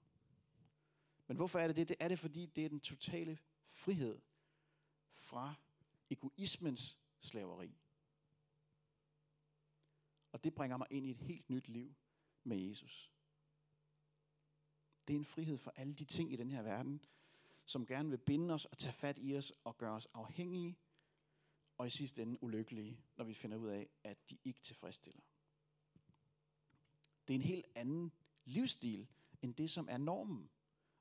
Men 1.27 1.37
hvorfor 1.37 1.59
er 1.59 1.67
det 1.67 1.75
det? 1.75 1.89
Det 1.89 1.97
er 1.99 2.07
det, 2.07 2.19
fordi 2.19 2.45
det 2.45 2.65
er 2.65 2.69
den 2.69 2.79
totale 2.79 3.39
frihed 3.67 4.21
fra 5.09 5.53
egoismens 6.09 6.99
slaveri. 7.19 7.77
Og 10.31 10.43
det 10.43 10.55
bringer 10.55 10.77
mig 10.77 10.87
ind 10.89 11.05
i 11.05 11.11
et 11.11 11.17
helt 11.17 11.49
nyt 11.49 11.67
liv 11.67 11.95
med 12.43 12.57
Jesus. 12.57 13.11
Det 15.07 15.13
er 15.13 15.19
en 15.19 15.25
frihed 15.25 15.57
for 15.57 15.73
alle 15.75 15.93
de 15.93 16.05
ting 16.05 16.33
i 16.33 16.35
den 16.35 16.51
her 16.51 16.61
verden, 16.61 17.05
som 17.65 17.85
gerne 17.85 18.09
vil 18.09 18.17
binde 18.17 18.53
os 18.53 18.65
og 18.65 18.77
tage 18.77 18.93
fat 18.93 19.17
i 19.21 19.35
os 19.35 19.53
og 19.63 19.77
gøre 19.77 19.93
os 19.93 20.07
afhængige, 20.13 20.77
og 21.77 21.87
i 21.87 21.89
sidste 21.89 22.21
ende 22.21 22.43
ulykkelige, 22.43 22.99
når 23.15 23.25
vi 23.25 23.33
finder 23.33 23.57
ud 23.57 23.67
af, 23.67 23.89
at 24.03 24.29
de 24.29 24.37
ikke 24.43 24.61
tilfredsstiller. 24.61 25.21
Det 27.27 27.33
er 27.33 27.35
en 27.35 27.45
helt 27.45 27.65
anden 27.75 28.11
livsstil, 28.45 29.07
end 29.41 29.55
det, 29.55 29.69
som 29.69 29.87
er 29.89 29.97
normen. 29.97 30.49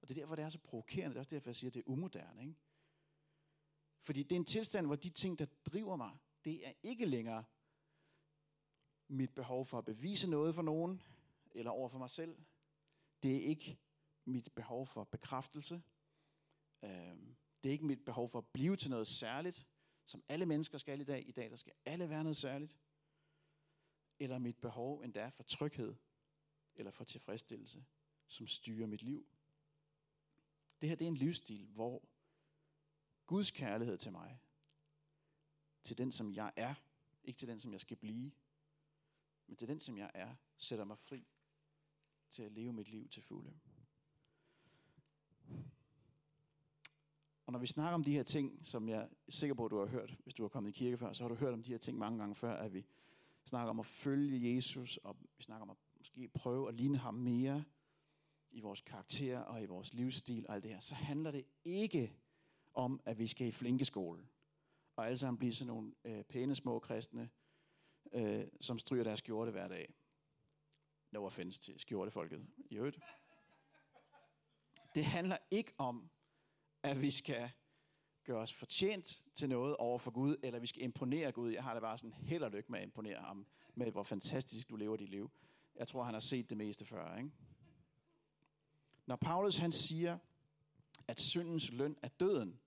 Og 0.00 0.08
det 0.08 0.16
er 0.16 0.20
derfor, 0.20 0.34
det 0.34 0.44
er 0.44 0.48
så 0.48 0.58
provokerende. 0.58 1.08
Det 1.10 1.16
er 1.16 1.20
også 1.20 1.30
derfor, 1.30 1.50
jeg 1.50 1.56
siger, 1.56 1.70
at 1.70 1.74
det 1.74 1.80
er 1.80 1.90
umoderne. 1.90 2.42
Ikke? 2.42 2.54
Fordi 4.00 4.22
det 4.22 4.32
er 4.32 4.36
en 4.36 4.44
tilstand, 4.44 4.86
hvor 4.86 4.96
de 4.96 5.10
ting, 5.10 5.38
der 5.38 5.46
driver 5.66 5.96
mig, 5.96 6.18
det 6.44 6.66
er 6.66 6.72
ikke 6.82 7.04
længere 7.06 7.44
mit 9.08 9.34
behov 9.34 9.66
for 9.66 9.78
at 9.78 9.84
bevise 9.84 10.30
noget 10.30 10.54
for 10.54 10.62
nogen, 10.62 11.02
eller 11.54 11.70
over 11.70 11.88
for 11.88 11.98
mig 11.98 12.10
selv. 12.10 12.38
Det 13.22 13.36
er 13.36 13.40
ikke 13.40 13.78
mit 14.24 14.52
behov 14.54 14.86
for 14.86 15.04
bekræftelse. 15.04 15.82
Øh, 16.82 16.90
det 17.62 17.68
er 17.68 17.72
ikke 17.72 17.86
mit 17.86 18.04
behov 18.04 18.28
for 18.28 18.38
at 18.38 18.46
blive 18.46 18.76
til 18.76 18.90
noget 18.90 19.08
særligt, 19.08 19.66
som 20.04 20.22
alle 20.28 20.46
mennesker 20.46 20.78
skal 20.78 21.00
i 21.00 21.04
dag. 21.04 21.28
I 21.28 21.32
dag 21.32 21.50
der 21.50 21.56
skal 21.56 21.72
alle 21.84 22.08
være 22.08 22.22
noget 22.24 22.36
særligt. 22.36 22.78
Eller 24.18 24.38
mit 24.38 24.56
behov 24.56 25.00
endda 25.00 25.28
for 25.28 25.42
tryghed, 25.42 25.94
eller 26.74 26.90
for 26.90 27.04
tilfredsstillelse, 27.04 27.84
som 28.28 28.46
styrer 28.46 28.86
mit 28.86 29.02
liv. 29.02 29.26
Det 30.80 30.88
her 30.88 30.96
det 30.96 31.04
er 31.04 31.08
en 31.08 31.16
livsstil, 31.16 31.66
hvor 31.66 32.08
Guds 33.26 33.50
kærlighed 33.50 33.98
til 33.98 34.12
mig, 34.12 34.40
til 35.82 35.98
den 35.98 36.12
som 36.12 36.32
jeg 36.32 36.52
er, 36.56 36.74
ikke 37.24 37.38
til 37.38 37.48
den 37.48 37.60
som 37.60 37.72
jeg 37.72 37.80
skal 37.80 37.96
blive, 37.96 38.32
men 39.46 39.56
til 39.56 39.68
den 39.68 39.80
som 39.80 39.98
jeg 39.98 40.10
er, 40.14 40.34
sætter 40.56 40.84
mig 40.84 40.98
fri 40.98 41.26
til 42.30 42.42
at 42.42 42.52
leve 42.52 42.72
mit 42.72 42.88
liv 42.88 43.08
til 43.08 43.22
fulde. 43.22 43.60
Og 47.50 47.52
når 47.52 47.60
vi 47.60 47.66
snakker 47.66 47.94
om 47.94 48.04
de 48.04 48.12
her 48.12 48.22
ting, 48.22 48.66
som 48.66 48.88
jeg 48.88 49.00
er 49.00 49.06
sikker 49.28 49.54
på, 49.54 49.64
at 49.64 49.70
du 49.70 49.78
har 49.78 49.86
hørt, 49.86 50.16
hvis 50.22 50.34
du 50.34 50.42
har 50.42 50.48
kommet 50.48 50.70
i 50.70 50.72
kirke 50.78 50.98
før, 50.98 51.12
så 51.12 51.24
har 51.24 51.28
du 51.28 51.34
hørt 51.34 51.54
om 51.54 51.62
de 51.62 51.70
her 51.70 51.78
ting 51.78 51.98
mange 51.98 52.18
gange 52.18 52.34
før, 52.34 52.56
at 52.56 52.74
vi 52.74 52.86
snakker 53.44 53.70
om 53.70 53.80
at 53.80 53.86
følge 53.86 54.54
Jesus, 54.54 54.96
og 54.96 55.16
vi 55.36 55.42
snakker 55.42 55.62
om 55.62 55.70
at 55.70 55.76
måske 55.98 56.28
prøve 56.28 56.68
at 56.68 56.74
ligne 56.74 56.98
ham 56.98 57.14
mere 57.14 57.64
i 58.50 58.60
vores 58.60 58.80
karakter 58.80 59.38
og 59.38 59.62
i 59.62 59.66
vores 59.66 59.94
livsstil 59.94 60.46
og 60.48 60.54
alt 60.54 60.62
det 60.62 60.72
her, 60.72 60.80
så 60.80 60.94
handler 60.94 61.30
det 61.30 61.44
ikke 61.64 62.12
om, 62.74 63.00
at 63.04 63.18
vi 63.18 63.26
skal 63.26 63.46
i 63.46 63.52
flinkeskole, 63.52 64.26
og 64.96 65.06
alle 65.06 65.18
sammen 65.18 65.38
blive 65.38 65.54
sådan 65.54 65.66
nogle 65.66 65.92
øh, 66.04 66.24
pæne 66.24 66.54
små 66.54 66.78
kristne, 66.78 67.30
øh, 68.12 68.46
som 68.60 68.78
stryger 68.78 69.04
deres 69.04 69.18
skjorte 69.18 69.50
hver 69.50 69.68
dag. 69.68 69.94
No 71.12 71.24
offense 71.24 71.60
til 71.60 71.80
skjortefolket 71.80 72.46
i 72.70 72.76
øvrigt. 72.76 73.00
Det 74.94 75.04
handler 75.04 75.36
ikke 75.50 75.72
om, 75.78 76.10
at 76.82 77.00
vi 77.00 77.10
skal 77.10 77.50
gøre 78.24 78.38
os 78.38 78.54
fortjent 78.54 79.22
til 79.34 79.48
noget 79.48 79.76
over 79.76 79.98
for 79.98 80.10
Gud, 80.10 80.36
eller 80.42 80.58
vi 80.58 80.66
skal 80.66 80.82
imponere 80.82 81.32
Gud. 81.32 81.50
Jeg 81.50 81.62
har 81.62 81.72
det 81.72 81.82
bare 81.82 81.98
sådan 81.98 82.14
held 82.14 82.42
og 82.42 82.50
lykke 82.50 82.72
med 82.72 82.78
at 82.78 82.84
imponere 82.84 83.20
ham, 83.20 83.46
med 83.74 83.92
hvor 83.92 84.02
fantastisk 84.02 84.68
du 84.68 84.76
lever 84.76 84.96
dit 84.96 85.08
liv. 85.08 85.30
Jeg 85.76 85.88
tror, 85.88 86.02
han 86.02 86.14
har 86.14 86.20
set 86.20 86.50
det 86.50 86.56
meste 86.56 86.84
før. 86.84 87.16
Ikke? 87.16 87.30
Når 89.06 89.16
Paulus 89.16 89.56
han 89.56 89.72
siger, 89.72 90.18
at 91.08 91.20
syndens 91.20 91.72
løn 91.72 91.96
er 92.02 92.08
døden, 92.08 92.60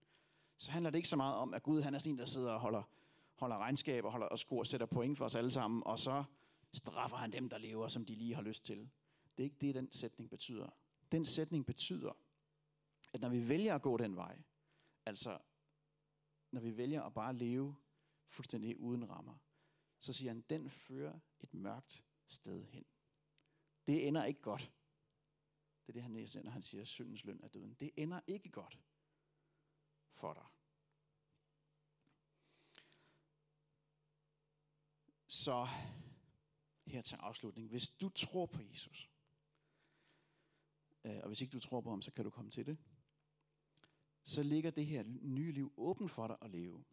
så 0.58 0.72
handler 0.72 0.90
det 0.90 0.98
ikke 0.98 1.10
så 1.10 1.16
meget 1.16 1.36
om, 1.36 1.54
at 1.54 1.64
Gud 1.64 1.82
han 1.82 1.96
er 1.96 2.00
sådan 2.00 2.12
en, 2.12 2.20
der 2.20 2.26
sidder 2.26 2.52
og 2.52 2.60
holder, 2.60 2.84
holder 3.40 3.58
regnskab 3.58 4.06
og, 4.06 4.12
holder, 4.12 4.28
og 4.28 4.40
skruer, 4.40 4.64
sætter 4.64 4.88
point 4.88 5.18
for 5.18 5.26
os 5.26 5.36
alle 5.36 5.52
sammen, 5.52 5.84
og 5.86 6.00
så 6.00 6.24
straffer 6.74 7.18
han 7.18 7.32
dem, 7.32 7.50
der 7.50 7.58
lever, 7.58 7.88
som 7.88 8.06
de 8.06 8.16
lige 8.16 8.36
har 8.36 8.42
lyst 8.42 8.66
til. 8.66 8.90
Det 9.38 9.44
er 9.44 9.44
ikke 9.44 9.58
det, 9.62 9.76
den 9.76 9.92
sætning 9.92 10.30
betyder. 10.30 10.70
Den 11.12 11.26
sætning 11.26 11.66
betyder, 11.66 12.12
at 13.14 13.22
når 13.22 13.30
vi 13.30 13.50
vælger 13.50 13.76
at 13.76 13.82
gå 13.82 13.98
den 13.98 14.16
vej, 14.16 14.42
altså 15.06 15.40
når 16.52 16.62
vi 16.62 16.78
vælger 16.78 17.04
at 17.04 17.14
bare 17.14 17.34
leve 17.34 17.76
fuldstændig 18.28 18.80
uden 18.80 19.10
rammer, 19.10 19.38
så 20.00 20.14
siger 20.14 20.30
han, 20.32 20.42
den 20.42 20.70
fører 20.70 21.20
et 21.40 21.54
mørkt 21.54 22.04
sted 22.28 22.66
hen. 22.66 22.86
Det 23.88 24.08
ender 24.08 24.24
ikke 24.24 24.42
godt. 24.42 24.74
Det 25.86 25.90
er 25.90 25.94
det, 25.94 26.04
han 26.04 26.28
siger, 26.28 26.44
når 26.44 26.52
han 26.52 26.62
siger, 26.62 26.82
at 26.82 26.88
syndens 26.88 27.24
løn 27.24 27.44
er 27.44 27.48
døden. 27.48 27.74
Det 27.74 27.92
ender 27.96 28.22
ikke 28.28 28.50
godt 28.50 28.80
for 30.12 30.34
dig. 30.34 30.46
Så 35.28 35.68
her 36.86 37.02
til 37.02 37.16
afslutning. 37.16 37.70
Hvis 37.70 37.90
du 37.90 38.10
tror 38.10 38.46
på 38.46 38.62
Jesus, 38.62 39.12
øh, 41.04 41.20
og 41.24 41.28
hvis 41.28 41.42
ikke 41.42 41.52
du 41.52 41.60
tror 41.60 41.82
på 41.82 41.90
ham, 41.90 42.02
så 42.02 42.12
kan 42.12 42.26
du 42.26 42.30
komme 42.30 42.52
til 42.52 42.66
det, 42.66 42.78
så 44.24 44.44
ligger 44.44 44.72
det 44.72 44.86
her 44.86 45.04
nye 45.22 45.52
liv 45.52 45.74
åben 45.78 46.10
for 46.10 46.28
dig 46.28 46.38
at 46.42 46.50
leve. 46.50 46.84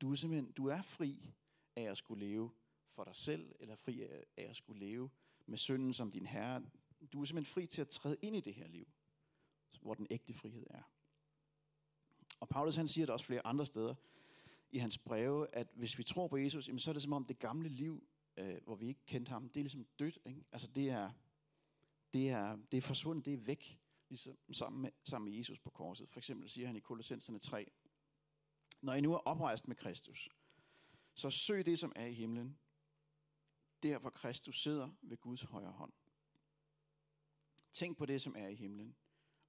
Du 0.00 0.12
er 0.12 0.16
simpelthen, 0.16 0.52
du 0.52 0.66
er 0.66 0.82
fri 0.82 1.34
af 1.76 1.82
at 1.82 1.96
skulle 1.96 2.26
leve 2.26 2.50
for 2.90 3.04
dig 3.04 3.16
selv, 3.16 3.54
eller 3.60 3.76
fri 3.76 4.02
af 4.02 4.26
at 4.36 4.56
skulle 4.56 4.80
leve 4.80 5.10
med 5.46 5.58
synden 5.58 5.94
som 5.94 6.10
din 6.10 6.26
herre. 6.26 6.62
Du 7.12 7.20
er 7.20 7.24
simpelthen 7.24 7.52
fri 7.52 7.66
til 7.66 7.80
at 7.80 7.88
træde 7.88 8.16
ind 8.22 8.36
i 8.36 8.40
det 8.40 8.54
her 8.54 8.68
liv, 8.68 8.88
hvor 9.80 9.94
den 9.94 10.06
ægte 10.10 10.34
frihed 10.34 10.66
er. 10.70 10.82
Og 12.40 12.48
Paulus 12.48 12.76
han 12.76 12.88
siger 12.88 13.06
det 13.06 13.12
også 13.12 13.26
flere 13.26 13.46
andre 13.46 13.66
steder 13.66 13.94
i 14.70 14.78
hans 14.78 14.98
breve, 14.98 15.54
at 15.54 15.66
hvis 15.74 15.98
vi 15.98 16.04
tror 16.04 16.28
på 16.28 16.36
Jesus, 16.36 16.70
så 16.78 16.90
er 16.90 16.92
det 16.92 17.02
som 17.02 17.12
om 17.12 17.24
det 17.24 17.38
gamle 17.38 17.68
liv, 17.68 18.06
øh, 18.36 18.56
hvor 18.64 18.74
vi 18.74 18.88
ikke 18.88 19.06
kendte 19.06 19.30
ham, 19.30 19.48
det 19.48 19.60
er 19.60 19.64
ligesom 19.64 19.86
dødt. 19.98 20.18
Ikke? 20.26 20.44
Altså 20.52 20.68
det 20.68 20.90
er, 20.90 21.10
det, 22.12 22.30
er, 22.30 22.58
det 22.72 22.78
er 22.78 22.82
forsvundet, 22.82 23.24
det 23.24 23.34
er 23.34 23.38
væk, 23.38 23.78
ligesom 24.12 24.38
sammen 24.52 24.82
med, 24.82 24.90
sammen 25.04 25.30
med 25.30 25.38
Jesus 25.38 25.58
på 25.58 25.70
korset. 25.70 26.10
For 26.10 26.20
eksempel 26.20 26.50
siger 26.50 26.66
han 26.66 26.76
i 26.76 26.80
Kolossenserne 26.80 27.38
3, 27.38 27.72
Når 28.80 28.94
I 28.94 29.00
nu 29.00 29.14
er 29.14 29.18
oprejst 29.18 29.68
med 29.68 29.76
Kristus, 29.76 30.28
så 31.14 31.30
søg 31.30 31.66
det, 31.66 31.78
som 31.78 31.92
er 31.96 32.06
i 32.06 32.14
himlen, 32.14 32.58
der 33.82 33.98
hvor 33.98 34.10
Kristus 34.10 34.62
sidder 34.62 34.90
ved 35.02 35.16
Guds 35.16 35.42
højre 35.42 35.72
hånd. 35.72 35.92
Tænk 37.72 37.98
på 37.98 38.06
det, 38.06 38.22
som 38.22 38.36
er 38.36 38.48
i 38.48 38.54
himlen, 38.54 38.96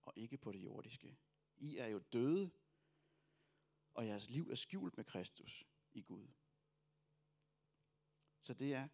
og 0.01 0.13
ikke 0.15 0.37
på 0.37 0.51
det 0.51 0.63
jordiske. 0.63 1.17
I 1.57 1.77
er 1.77 1.87
jo 1.87 1.99
døde, 1.99 2.51
og 3.93 4.07
jeres 4.07 4.29
liv 4.29 4.49
er 4.49 4.55
skjult 4.55 4.97
med 4.97 5.05
Kristus 5.05 5.65
i 5.91 6.01
Gud. 6.01 6.27
Så 8.39 8.53
det 8.53 8.73
er, 8.73 8.87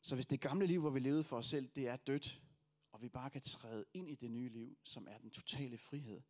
så 0.00 0.14
hvis 0.14 0.26
det 0.26 0.40
gamle 0.40 0.66
liv, 0.66 0.80
hvor 0.80 0.90
vi 0.90 1.00
levede 1.00 1.24
for 1.24 1.36
os 1.36 1.46
selv, 1.46 1.68
det 1.68 1.88
er 1.88 1.96
dødt, 1.96 2.45
og 2.92 3.02
vi 3.02 3.08
bare 3.08 3.30
kan 3.30 3.40
træde 3.40 3.84
ind 3.94 4.10
i 4.10 4.14
det 4.14 4.30
nye 4.30 4.48
liv, 4.48 4.78
som 4.84 5.08
er 5.08 5.18
den 5.18 5.30
totale 5.30 5.78
frihed, 5.78 6.22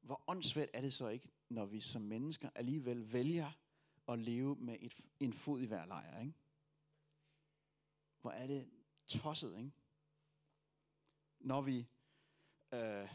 hvor 0.00 0.24
åndssvagt 0.26 0.70
er 0.74 0.80
det 0.80 0.94
så 0.94 1.08
ikke, 1.08 1.28
når 1.48 1.66
vi 1.66 1.80
som 1.80 2.02
mennesker 2.02 2.50
alligevel 2.54 3.12
vælger 3.12 3.52
at 4.08 4.18
leve 4.18 4.56
med 4.56 4.76
et, 4.80 4.94
en 5.20 5.32
fod 5.32 5.60
i 5.60 5.66
hver 5.66 5.86
lejr, 5.86 6.20
ikke? 6.20 6.34
Hvor 8.20 8.30
er 8.30 8.46
det 8.46 8.70
tosset, 9.06 9.58
ikke? 9.58 9.72
Når 11.38 11.60
vi 11.60 11.86
øh, 12.74 13.08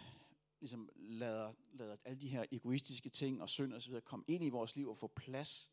ligesom 0.59 0.89
lader, 0.95 1.53
lader 1.71 1.97
alle 2.03 2.21
de 2.21 2.29
her 2.29 2.45
egoistiske 2.51 3.09
ting 3.09 3.41
og 3.41 3.49
synd 3.49 3.73
osv. 3.73 3.81
så 3.81 3.89
videre 3.89 4.01
komme 4.01 4.25
ind 4.27 4.43
i 4.43 4.49
vores 4.49 4.75
liv 4.75 4.89
og 4.89 4.97
få 4.97 5.07
plads, 5.07 5.71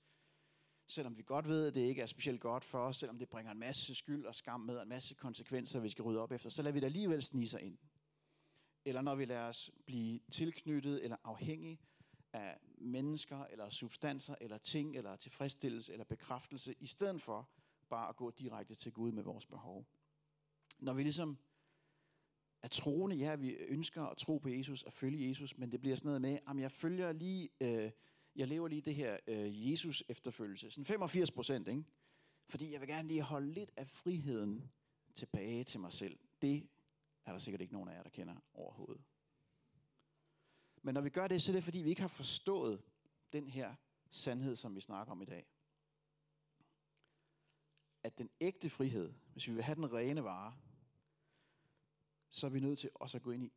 selvom 0.88 1.18
vi 1.18 1.22
godt 1.22 1.48
ved, 1.48 1.66
at 1.66 1.74
det 1.74 1.80
ikke 1.80 2.02
er 2.02 2.06
specielt 2.06 2.40
godt 2.40 2.64
for 2.64 2.78
os, 2.78 2.96
selvom 2.96 3.18
det 3.18 3.28
bringer 3.28 3.52
en 3.52 3.58
masse 3.58 3.94
skyld 3.94 4.26
og 4.26 4.34
skam 4.34 4.60
med, 4.60 4.76
og 4.76 4.82
en 4.82 4.88
masse 4.88 5.14
konsekvenser, 5.14 5.80
vi 5.80 5.88
skal 5.88 6.02
rydde 6.02 6.20
op 6.20 6.32
efter, 6.32 6.50
så 6.50 6.62
lader 6.62 6.72
vi 6.72 6.80
det 6.80 6.86
alligevel 6.86 7.22
snige 7.22 7.48
sig 7.48 7.62
ind. 7.62 7.78
Eller 8.84 9.00
når 9.00 9.14
vi 9.14 9.24
lader 9.24 9.48
os 9.48 9.70
blive 9.86 10.20
tilknyttet 10.30 11.04
eller 11.04 11.16
afhængige 11.24 11.80
af 12.32 12.58
mennesker, 12.78 13.44
eller 13.44 13.70
substanser, 13.70 14.34
eller 14.40 14.58
ting, 14.58 14.96
eller 14.96 15.16
tilfredsstillelse, 15.16 15.92
eller 15.92 16.04
bekræftelse, 16.04 16.74
i 16.80 16.86
stedet 16.86 17.22
for 17.22 17.48
bare 17.88 18.08
at 18.08 18.16
gå 18.16 18.30
direkte 18.30 18.74
til 18.74 18.92
Gud 18.92 19.12
med 19.12 19.22
vores 19.22 19.46
behov. 19.46 19.86
Når 20.78 20.92
vi 20.92 21.02
ligesom 21.02 21.38
er 22.62 22.68
troende, 22.68 23.16
ja, 23.16 23.34
vi 23.34 23.50
ønsker 23.50 24.02
at 24.02 24.16
tro 24.16 24.38
på 24.38 24.48
Jesus 24.48 24.82
og 24.82 24.92
følge 24.92 25.28
Jesus, 25.28 25.58
men 25.58 25.72
det 25.72 25.80
bliver 25.80 25.96
sådan 25.96 26.08
noget 26.08 26.20
med, 26.20 26.38
at 26.48 26.58
jeg 26.58 26.72
følger 26.72 27.12
lige, 27.12 27.48
øh, 27.62 27.90
jeg 28.38 28.48
lever 28.48 28.68
lige 28.68 28.82
det 28.82 28.94
her 28.94 29.18
øh, 29.26 29.70
Jesus 29.70 30.04
efterfølgelse, 30.08 30.70
sådan 30.70 30.84
85 30.84 31.30
procent, 31.30 31.68
ikke? 31.68 31.84
Fordi 32.48 32.72
jeg 32.72 32.80
vil 32.80 32.88
gerne 32.88 33.08
lige 33.08 33.22
holde 33.22 33.52
lidt 33.52 33.70
af 33.76 33.88
friheden 33.88 34.70
tilbage 35.14 35.64
til 35.64 35.80
mig 35.80 35.92
selv. 35.92 36.18
Det 36.42 36.68
er 37.24 37.32
der 37.32 37.38
sikkert 37.38 37.60
ikke 37.60 37.72
nogen 37.72 37.88
af 37.88 37.94
jer, 37.94 38.02
der 38.02 38.10
kender 38.10 38.36
overhovedet. 38.54 39.04
Men 40.82 40.94
når 40.94 41.00
vi 41.00 41.10
gør 41.10 41.28
det, 41.28 41.42
så 41.42 41.52
er 41.52 41.56
det 41.56 41.64
fordi, 41.64 41.78
vi 41.78 41.88
ikke 41.88 42.00
har 42.00 42.08
forstået 42.08 42.82
den 43.32 43.48
her 43.48 43.74
sandhed, 44.10 44.56
som 44.56 44.76
vi 44.76 44.80
snakker 44.80 45.12
om 45.12 45.22
i 45.22 45.24
dag. 45.24 45.46
At 48.02 48.18
den 48.18 48.30
ægte 48.40 48.70
frihed, 48.70 49.12
hvis 49.32 49.48
vi 49.48 49.52
vil 49.52 49.62
have 49.62 49.74
den 49.74 49.92
rene 49.92 50.24
vare, 50.24 50.56
så 52.30 52.46
er 52.46 52.50
vi 52.50 52.60
nødt 52.60 52.78
til 52.78 52.90
også 52.94 53.16
at 53.16 53.22
gå 53.22 53.30
ind 53.30 53.44
i, 53.44 53.52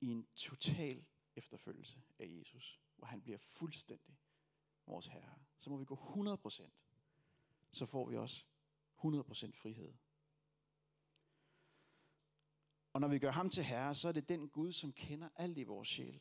i 0.00 0.06
en 0.06 0.26
total 0.34 1.04
efterfølgelse 1.36 2.02
af 2.18 2.26
Jesus, 2.28 2.80
hvor 2.96 3.06
han 3.06 3.22
bliver 3.22 3.38
fuldstændig 3.38 4.18
vores 4.86 5.06
herre. 5.06 5.34
Så 5.58 5.70
må 5.70 5.76
vi 5.76 5.84
gå 5.84 5.94
100%, 5.94 6.70
så 7.72 7.86
får 7.86 8.08
vi 8.08 8.16
også 8.16 8.44
100% 8.98 9.52
frihed. 9.52 9.94
Og 12.92 13.00
når 13.00 13.08
vi 13.08 13.18
gør 13.18 13.30
ham 13.30 13.50
til 13.50 13.64
herre, 13.64 13.94
så 13.94 14.08
er 14.08 14.12
det 14.12 14.28
den 14.28 14.48
Gud, 14.48 14.72
som 14.72 14.92
kender 14.92 15.28
alt 15.36 15.58
i 15.58 15.62
vores 15.62 15.88
sjæl, 15.88 16.20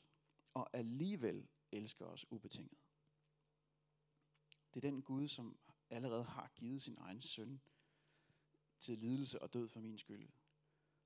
og 0.54 0.70
alligevel 0.74 1.48
elsker 1.72 2.06
os 2.06 2.26
ubetinget. 2.32 2.78
Det 4.74 4.86
er 4.86 4.92
den 4.92 5.02
Gud, 5.02 5.28
som 5.28 5.60
allerede 5.90 6.24
har 6.24 6.52
givet 6.56 6.82
sin 6.82 6.98
egen 6.98 7.22
søn 7.22 7.62
til 8.80 8.98
lidelse 8.98 9.42
og 9.42 9.54
død 9.54 9.70
for 9.70 9.80
min 9.80 9.98
skyld. 9.98 10.30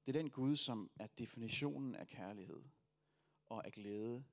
Det 0.06 0.16
er 0.16 0.22
den 0.22 0.32
Gud, 0.32 0.56
som 0.56 0.92
er 0.96 1.08
definitionen 1.08 1.96
af 1.96 2.08
kærlighed 2.08 2.64
og 3.46 3.66
af 3.66 3.72
glæde, 3.72 4.26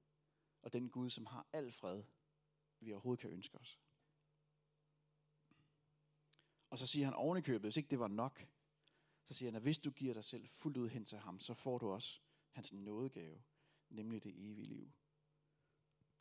og 0.67 0.73
den 0.73 0.91
Gud, 0.91 1.11
som 1.11 1.27
har 1.27 1.47
al 1.53 1.73
fred, 1.73 2.03
vi 2.81 2.93
overhovedet 2.93 3.21
kan 3.21 3.31
ønske 3.31 3.59
os. 3.59 3.81
Og 6.71 6.79
så 6.79 6.87
siger 6.87 7.05
han 7.05 7.15
ovenikøbet, 7.15 7.61
hvis 7.61 7.77
ikke 7.77 7.91
det 7.91 7.99
var 7.99 8.09
nok, 8.09 8.47
så 9.25 9.35
siger 9.35 9.51
han, 9.51 9.57
at 9.57 9.63
hvis 9.63 9.79
du 9.79 9.91
giver 9.91 10.15
dig 10.15 10.25
selv 10.25 10.49
fuldt 10.49 10.77
ud 10.77 10.89
hen 10.89 11.05
til 11.05 11.19
ham, 11.19 11.41
så 11.41 11.55
får 11.55 11.79
du 11.79 11.91
også 11.91 12.21
hans 12.51 12.73
nådegave, 12.73 13.43
nemlig 13.89 14.25
det 14.25 14.51
evige 14.51 14.67
liv, 14.67 14.93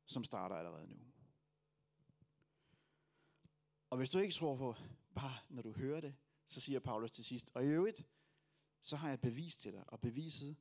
som 0.06 0.24
starter 0.24 0.56
allerede 0.56 0.88
nu. 0.88 0.98
Og 3.90 3.98
hvis 3.98 4.10
du 4.10 4.20
ikke 4.20 4.34
tror 4.34 4.58
på, 4.58 4.76
bare 5.16 5.40
når 5.50 5.62
du 5.62 5.72
hører 5.72 6.02
det, 6.02 6.16
så 6.46 6.62
siger 6.62 6.80
Paulus 6.80 7.12
til 7.12 7.26
sidst, 7.26 7.52
og 7.54 7.64
i 7.64 7.68
øvrigt, 7.68 8.08
så 8.80 8.96
har 8.96 9.08
jeg 9.08 9.14
et 9.14 9.22
bevis 9.22 9.58
til 9.58 9.74
dig, 9.74 9.90
og 9.90 10.02
beviset, 10.02 10.58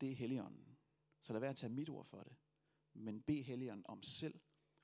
det 0.00 0.10
er 0.10 0.16
Helligånden. 0.16 0.78
Så 1.20 1.32
lad 1.32 1.40
være 1.40 1.50
at 1.50 1.56
tage 1.56 1.72
mit 1.72 1.88
ord 1.88 2.04
for 2.04 2.22
det. 2.22 2.36
Men 2.94 3.22
bed 3.22 3.42
Helligånden 3.42 3.86
om 3.86 4.02
selv 4.02 4.40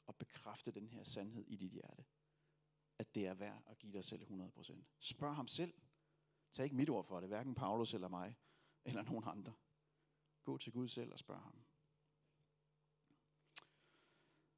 at 0.08 0.16
bekræfte 0.16 0.70
den 0.70 0.88
her 0.88 1.04
sandhed 1.04 1.44
i 1.46 1.56
dit 1.56 1.70
hjerte. 1.70 2.04
At 2.98 3.14
det 3.14 3.26
er 3.26 3.34
værd 3.34 3.62
at 3.66 3.78
give 3.78 3.92
dig 3.92 4.04
selv 4.04 4.22
100%. 4.22 4.82
Spørg 4.98 5.36
ham 5.36 5.46
selv. 5.46 5.74
Tag 6.52 6.64
ikke 6.64 6.76
mit 6.76 6.90
ord 6.90 7.04
for 7.04 7.20
det, 7.20 7.28
hverken 7.28 7.54
Paulus 7.54 7.94
eller 7.94 8.08
mig, 8.08 8.36
eller 8.84 9.02
nogen 9.02 9.24
andre. 9.26 9.52
Gå 10.42 10.58
til 10.58 10.72
Gud 10.72 10.88
selv 10.88 11.12
og 11.12 11.18
spørg 11.18 11.40
ham. 11.40 11.64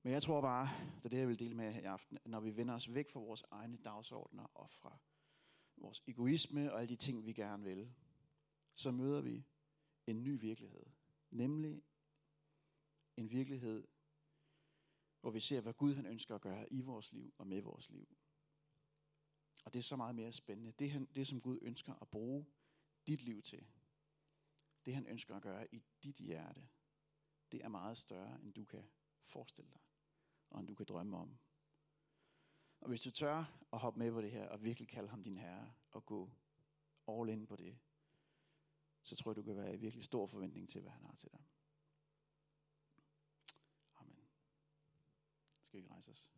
Men 0.03 0.13
jeg 0.13 0.23
tror 0.23 0.41
bare, 0.41 0.69
det 0.97 1.05
er 1.05 1.09
det, 1.09 1.19
jeg 1.19 1.29
vil 1.29 1.39
dele 1.39 1.55
med 1.55 1.73
her 1.73 1.81
i 1.81 1.85
aften, 1.85 2.19
at 2.25 2.31
når 2.31 2.41
vi 2.41 2.57
vender 2.57 2.75
os 2.75 2.95
væk 2.95 3.11
fra 3.11 3.21
vores 3.21 3.45
egne 3.51 3.77
dagsordner 3.77 4.45
og 4.45 4.71
fra 4.71 4.99
vores 5.77 6.03
egoisme 6.07 6.73
og 6.73 6.81
alle 6.81 6.89
de 6.89 6.97
ting, 6.97 7.27
vi 7.27 7.33
gerne 7.33 7.65
vil, 7.65 7.95
så 8.75 8.91
møder 8.91 9.21
vi 9.21 9.47
en 10.07 10.23
ny 10.23 10.41
virkelighed. 10.41 10.87
Nemlig 11.31 11.83
en 13.19 13.31
virkelighed, 13.31 13.87
hvor 15.21 15.31
vi 15.31 15.41
ser, 15.41 15.61
hvad 15.61 15.75
Gud 15.75 15.95
han 15.95 16.07
ønsker 16.07 16.35
at 16.35 16.41
gøre 16.41 16.73
i 16.73 16.81
vores 16.81 17.13
liv 17.13 17.35
og 17.39 17.47
med 17.47 17.63
vores 17.63 17.91
liv. 17.91 18.17
Og 19.65 19.73
det 19.73 19.79
er 19.79 19.83
så 19.83 19.97
meget 19.97 20.15
mere 20.15 20.33
spændende. 20.33 20.73
Det, 20.73 20.91
han, 20.91 21.09
det 21.15 21.27
som 21.27 21.41
Gud 21.41 21.59
ønsker 21.63 21.95
at 21.95 22.09
bruge 22.09 22.47
dit 23.07 23.23
liv 23.23 23.43
til, 23.43 23.67
det 24.87 24.95
han 24.95 25.07
ønsker 25.07 25.37
at 25.37 25.43
gøre 25.43 25.75
i 25.75 25.83
dit 26.03 26.17
hjerte, 26.17 26.69
det 27.53 27.65
er 27.65 27.69
meget 27.69 27.99
større, 27.99 28.41
end 28.43 28.53
du 28.53 28.65
kan 28.65 28.85
forestille 29.25 29.71
dig, 29.71 29.81
og 30.51 30.61
end 30.61 30.69
du 30.69 30.75
kan 30.75 30.87
drømme 30.87 31.17
om. 31.17 31.39
Og 32.81 32.89
hvis 32.89 33.03
du 33.03 33.11
tør 33.11 33.59
at 33.73 33.79
hoppe 33.79 33.99
med 33.99 34.13
på 34.13 34.23
det 34.23 34.31
her, 34.31 34.49
og 34.49 34.65
virkelig 34.65 34.89
kalde 34.89 35.09
ham 35.09 35.23
din 35.23 35.39
herre, 35.39 35.75
og 35.91 36.07
gå 36.07 36.31
all 37.09 37.29
in 37.29 37.47
på 37.47 37.57
det, 37.57 37.79
så 39.03 39.17
tror 39.17 39.31
jeg, 39.31 39.37
du 39.37 39.43
kan 39.43 39.57
være 39.57 39.75
i 39.75 39.77
virkelig 39.77 40.05
stor 40.05 40.27
forventning 40.27 40.69
til, 40.69 40.81
hvad 40.81 40.91
han 40.91 41.05
har 41.05 41.15
til 41.15 41.31
dig. 41.33 41.41
Amen. 45.87 46.38